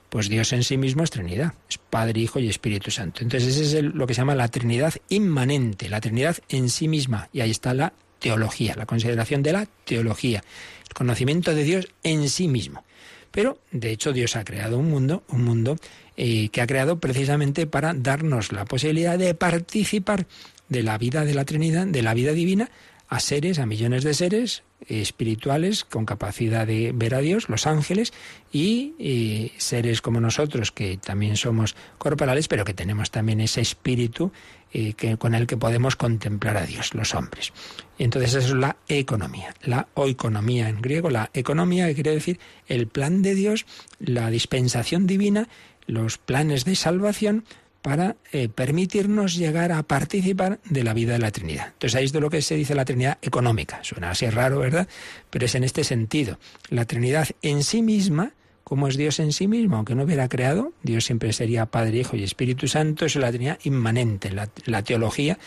[0.10, 3.24] pues Dios en sí mismo es Trinidad, es Padre, Hijo y Espíritu Santo.
[3.24, 7.30] Entonces ese es lo que se llama la Trinidad inmanente, la Trinidad en sí misma.
[7.34, 10.44] Y ahí está la teología, la consideración de la teología,
[10.88, 12.84] el conocimiento de Dios en sí mismo.
[13.32, 15.76] Pero, de hecho, Dios ha creado un mundo, un mundo
[16.16, 20.26] eh, que ha creado precisamente para darnos la posibilidad de participar
[20.70, 22.72] de la vida de la Trinidad, de la vida divina,
[23.10, 28.14] a seres, a millones de seres espirituales con capacidad de ver a Dios, los ángeles,
[28.52, 34.32] y, seres como nosotros, que también somos corporales, pero que tenemos también ese espíritu
[34.74, 37.54] eh, que, con el que podemos contemplar a Dios, los hombres.
[37.98, 42.88] Entonces eso es la economía, la oeconomía en griego, la economía que quiere decir el
[42.88, 43.66] plan de Dios,
[44.00, 45.50] la dispensación divina,
[45.88, 47.46] los planes de salvación,
[47.88, 51.68] para eh, permitirnos llegar a participar de la vida de la Trinidad.
[51.68, 53.80] Entonces ahí es de lo que se dice la Trinidad económica.
[53.82, 54.90] Suena así raro, ¿verdad?
[55.30, 56.38] Pero es en este sentido.
[56.70, 58.34] La Trinidad en sí misma
[58.66, 62.18] como es Dios en sí mismo, aunque no hubiera creado, Dios siempre sería Padre, Hijo
[62.18, 64.34] y Espíritu Santo, es la Trinidad inmanente.
[64.66, 65.40] La teología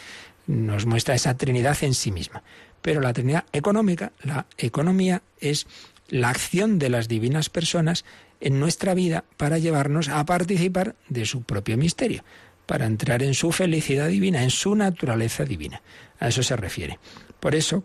[0.46, 2.42] nos muestra esa Trinidad en sí misma.
[2.80, 5.66] Pero la Trinidad económica, la economía es
[6.10, 8.04] la acción de las divinas personas
[8.40, 12.24] en nuestra vida para llevarnos a participar de su propio misterio,
[12.66, 15.82] para entrar en su felicidad divina, en su naturaleza divina.
[16.18, 16.98] A eso se refiere.
[17.38, 17.84] Por eso,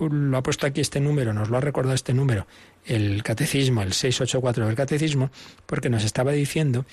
[0.00, 2.46] lo ha puesto aquí este número, nos lo ha recordado este número,
[2.84, 5.30] el catecismo, el 684 del catecismo,
[5.66, 6.86] porque nos estaba diciendo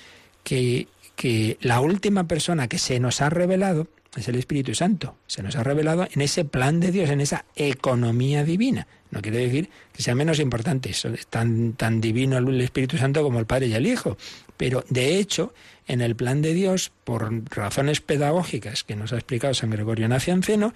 [0.44, 5.16] que, que la última persona que se nos ha revelado es el Espíritu Santo.
[5.26, 8.86] Se nos ha revelado en ese plan de Dios, en esa economía divina.
[9.12, 13.38] No quiere decir que sea menos importante, es tan, tan divino el Espíritu Santo como
[13.38, 14.16] el Padre y el Hijo.
[14.56, 15.54] Pero de hecho,
[15.86, 20.72] en el plan de Dios, por razones pedagógicas que nos ha explicado San Gregorio Nacianceno,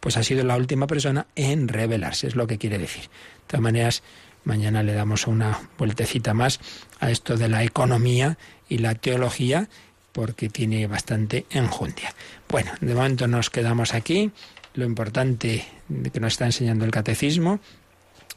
[0.00, 3.02] pues ha sido la última persona en revelarse, es lo que quiere decir.
[3.04, 3.08] De
[3.46, 4.02] todas maneras,
[4.44, 6.60] mañana le damos una vueltecita más
[7.00, 8.36] a esto de la economía
[8.68, 9.68] y la teología
[10.12, 12.12] porque tiene bastante enjundia.
[12.48, 14.32] Bueno, de momento nos quedamos aquí.
[14.74, 15.64] Lo importante
[16.12, 17.60] que nos está enseñando el catecismo,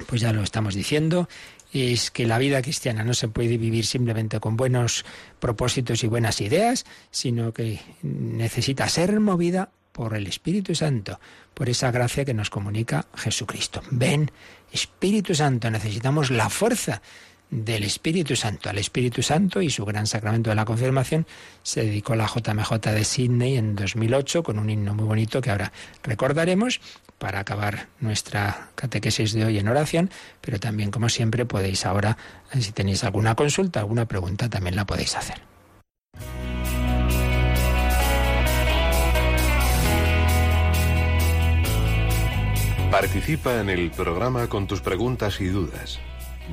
[0.07, 1.27] pues ya lo estamos diciendo,
[1.73, 5.05] es que la vida cristiana no se puede vivir simplemente con buenos
[5.39, 11.19] propósitos y buenas ideas, sino que necesita ser movida por el Espíritu Santo,
[11.53, 13.81] por esa gracia que nos comunica Jesucristo.
[13.91, 14.31] Ven,
[14.71, 17.01] Espíritu Santo, necesitamos la fuerza
[17.49, 18.69] del Espíritu Santo.
[18.69, 21.27] Al Espíritu Santo y su gran sacramento de la confirmación
[21.61, 25.73] se dedicó la JMJ de Sydney en 2008 con un himno muy bonito que ahora
[26.01, 26.79] recordaremos
[27.21, 30.09] para acabar nuestra catequesis de hoy en oración,
[30.41, 32.17] pero también como siempre podéis ahora,
[32.59, 35.39] si tenéis alguna consulta, alguna pregunta, también la podéis hacer.
[42.89, 45.99] Participa en el programa con tus preguntas y dudas.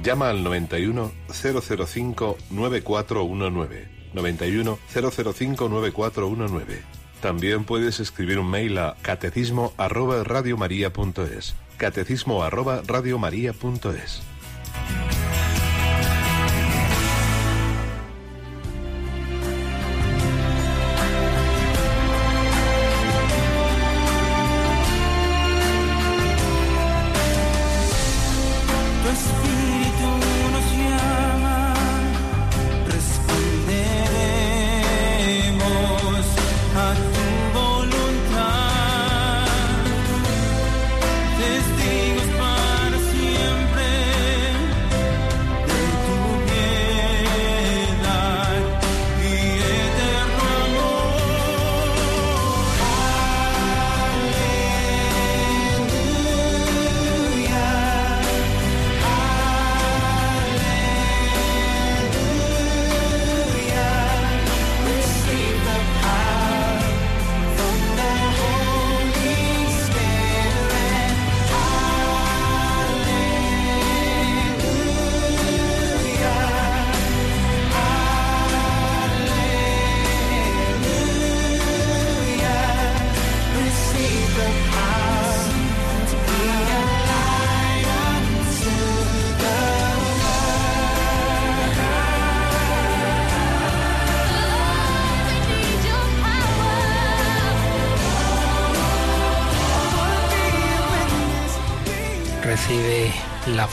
[0.02, 3.88] Llama al 91 005 9419.
[4.12, 6.97] 91 005 9419.
[7.20, 11.54] También puedes escribir un mail a catecismo arroba radiomaria.es.
[11.76, 14.22] Catecismo arroba radiomaria.es.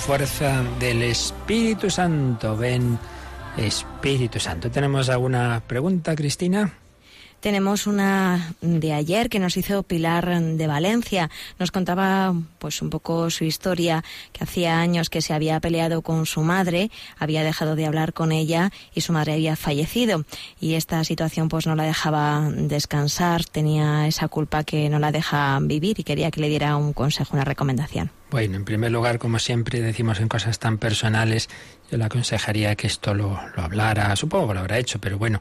[0.06, 2.56] fuerza del Espíritu Santo.
[2.56, 2.99] Ven,
[3.58, 4.70] Espíritu Santo.
[4.70, 6.72] ¿Tenemos alguna pregunta, Cristina?
[7.39, 11.29] Tenemos una de ayer que nos hizo Pilar de Valencia.
[11.59, 16.25] Nos contaba pues un poco su historia, que hacía años que se había peleado con
[16.25, 20.25] su madre, había dejado de hablar con ella y su madre había fallecido.
[20.59, 25.59] Y esta situación pues no la dejaba descansar, tenía esa culpa que no la deja
[25.61, 28.11] vivir y quería que le diera un consejo, una recomendación.
[28.31, 31.47] Bueno, en primer lugar, como siempre decimos en cosas tan personales,
[31.91, 35.39] yo le aconsejaría que esto lo, lo hablara, supongo que lo habrá hecho, pero bueno,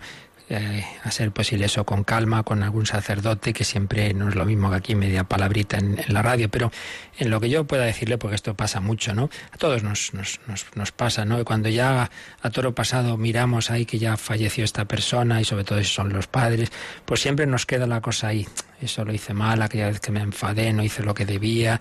[0.50, 4.44] eh, a ser posible eso con calma, con algún sacerdote, que siempre no es lo
[4.44, 6.70] mismo que aquí media palabrita en, la radio, pero
[7.18, 9.30] en lo que yo pueda decirle, porque esto pasa mucho, ¿no?
[9.52, 10.38] A todos nos, nos,
[10.74, 11.42] nos, pasa, ¿no?
[11.46, 12.10] Cuando ya
[12.42, 16.12] a toro pasado miramos ahí que ya falleció esta persona y sobre todo si son
[16.12, 16.70] los padres,
[17.06, 18.46] pues siempre nos queda la cosa ahí.
[18.82, 21.80] Eso lo hice mal, aquella vez que me enfadé, no hice lo que debía.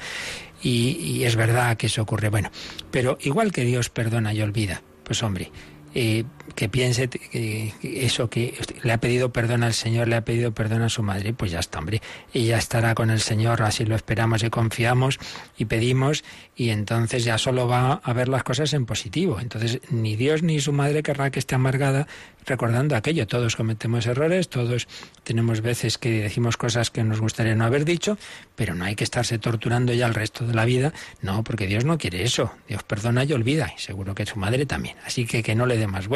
[0.62, 2.30] Y, y es verdad que eso ocurre.
[2.30, 2.50] Bueno,
[2.92, 5.52] pero igual que Dios perdona y olvida, pues hombre,
[5.96, 6.24] eh,
[6.56, 10.82] que piense que eso, que le ha pedido perdón al Señor, le ha pedido perdón
[10.82, 12.02] a su madre, pues ya está, hombre.
[12.34, 15.20] Ella estará con el Señor, así lo esperamos y confiamos
[15.58, 16.24] y pedimos,
[16.56, 19.40] y entonces ya solo va a ver las cosas en positivo.
[19.40, 22.08] Entonces, ni Dios ni su madre querrá que esté amargada
[22.46, 23.26] recordando aquello.
[23.26, 24.88] Todos cometemos errores, todos
[25.24, 28.18] tenemos veces que decimos cosas que nos gustaría no haber dicho,
[28.56, 30.94] pero no hay que estarse torturando ya el resto de la vida.
[31.22, 32.52] No, porque Dios no quiere eso.
[32.68, 34.98] Dios perdona y olvida, y seguro que su madre también.
[35.06, 36.08] Así que que no le dé más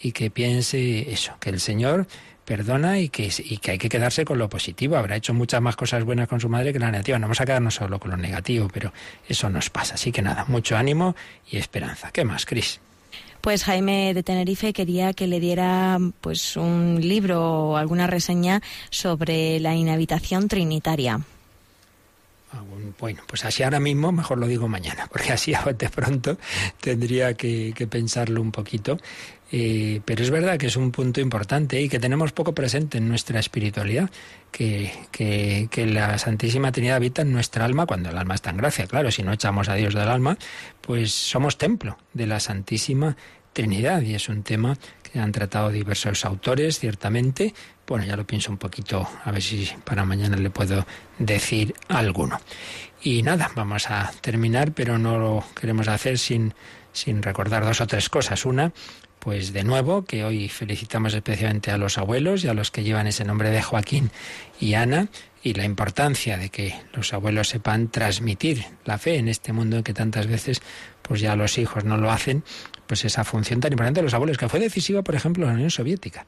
[0.00, 2.06] y que piense eso, que el Señor
[2.44, 4.96] perdona y que, y que hay que quedarse con lo positivo.
[4.96, 7.18] Habrá hecho muchas más cosas buenas con su madre que la negativa.
[7.18, 8.92] No vamos a quedarnos solo con lo negativo, pero
[9.28, 9.94] eso nos pasa.
[9.94, 11.14] Así que nada, mucho ánimo
[11.48, 12.10] y esperanza.
[12.10, 12.80] ¿Qué más, Cris?
[13.40, 18.60] Pues Jaime de Tenerife quería que le diera pues un libro o alguna reseña
[18.90, 21.20] sobre la inhabitación trinitaria.
[22.52, 22.64] Ah,
[22.98, 26.36] bueno, pues así ahora mismo, mejor lo digo mañana, porque así de pronto
[26.80, 28.98] tendría que, pensarlo un poquito.
[29.52, 33.08] Eh, pero es verdad que es un punto importante y que tenemos poco presente en
[33.08, 34.10] nuestra espiritualidad,
[34.52, 38.58] que, que, que, la Santísima Trinidad habita en nuestra alma cuando el alma está en
[38.58, 38.86] gracia.
[38.86, 40.36] Claro, si no echamos a Dios del alma,
[40.80, 43.16] pues somos templo de la Santísima
[43.52, 47.54] Trinidad y es un tema que han tratado diversos autores, ciertamente,
[47.90, 50.86] bueno, ya lo pienso un poquito, a ver si para mañana le puedo
[51.18, 52.40] decir alguno.
[53.02, 56.54] Y nada, vamos a terminar, pero no lo queremos hacer sin,
[56.92, 58.46] sin recordar dos o tres cosas.
[58.46, 58.72] Una,
[59.18, 63.08] pues de nuevo, que hoy felicitamos especialmente a los abuelos y a los que llevan
[63.08, 64.12] ese nombre de Joaquín
[64.60, 65.08] y Ana,
[65.42, 69.82] y la importancia de que los abuelos sepan transmitir la fe en este mundo en
[69.82, 70.62] que tantas veces
[71.02, 72.44] pues ya los hijos no lo hacen,
[72.86, 75.54] pues esa función tan importante de los abuelos, que fue decisiva, por ejemplo, en la
[75.56, 76.24] Unión Soviética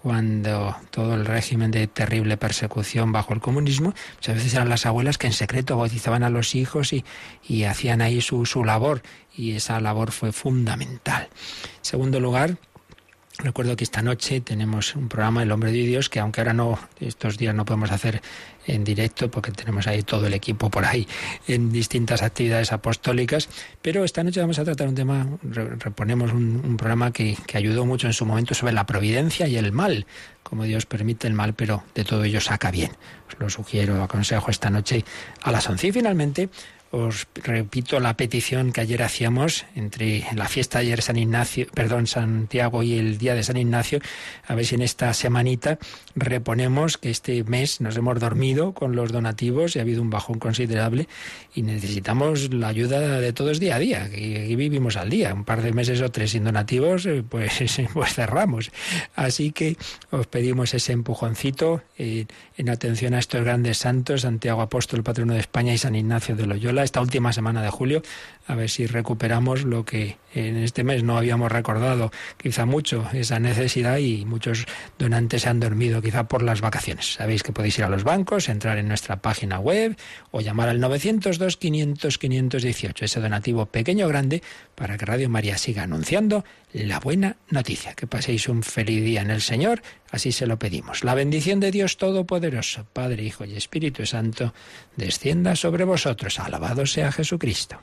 [0.00, 5.18] cuando todo el régimen de terrible persecución bajo el comunismo, muchas veces eran las abuelas
[5.18, 7.04] que en secreto bautizaban a los hijos y,
[7.48, 9.02] y hacían ahí su, su labor,
[9.36, 11.24] y esa labor fue fundamental.
[11.78, 12.58] En segundo lugar,
[13.40, 16.76] Recuerdo que esta noche tenemos un programa El Hombre de Dios que aunque ahora no,
[16.98, 18.20] estos días no podemos hacer
[18.66, 21.06] en directo porque tenemos ahí todo el equipo por ahí
[21.46, 23.48] en distintas actividades apostólicas,
[23.80, 28.08] pero esta noche vamos a tratar un tema, reponemos un, programa que, que, ayudó mucho
[28.08, 30.06] en su momento sobre la providencia y el mal,
[30.42, 32.90] como Dios permite el mal, pero de todo ello saca bien.
[33.28, 35.04] Os lo sugiero, aconsejo esta noche
[35.42, 36.48] a las 11 y finalmente
[36.90, 42.06] os repito la petición que ayer hacíamos entre la fiesta de ayer San Ignacio, perdón,
[42.06, 44.00] Santiago y el día de San Ignacio,
[44.46, 45.78] a ver si en esta semanita
[46.14, 50.38] reponemos que este mes nos hemos dormido con los donativos y ha habido un bajón
[50.38, 51.08] considerable
[51.54, 55.62] y necesitamos la ayuda de todos día a día, que vivimos al día, un par
[55.62, 57.52] de meses o tres sin donativos, eh, pues,
[57.92, 58.70] pues cerramos.
[59.14, 59.76] Así que
[60.10, 62.26] os pedimos ese empujoncito eh,
[62.56, 66.46] en atención a estos grandes santos, Santiago Apóstol, patrono de España y San Ignacio de
[66.46, 68.02] Loyola esta última semana de julio,
[68.48, 73.38] a ver si recuperamos lo que en este mes no habíamos recordado quizá mucho, esa
[73.38, 74.66] necesidad y muchos
[74.98, 77.14] donantes se han dormido quizá por las vacaciones.
[77.14, 79.96] Sabéis que podéis ir a los bancos, entrar en nuestra página web
[80.30, 84.42] o llamar al 902 500 518, ese donativo pequeño o grande
[84.74, 87.92] para que Radio María siga anunciando la buena noticia.
[87.92, 91.04] Que paséis un feliz día en el Señor, así se lo pedimos.
[91.04, 94.54] La bendición de Dios Todopoderoso, Padre, Hijo y Espíritu Santo,
[94.96, 96.38] descienda sobre vosotros.
[96.38, 97.82] Alabado sea Jesucristo.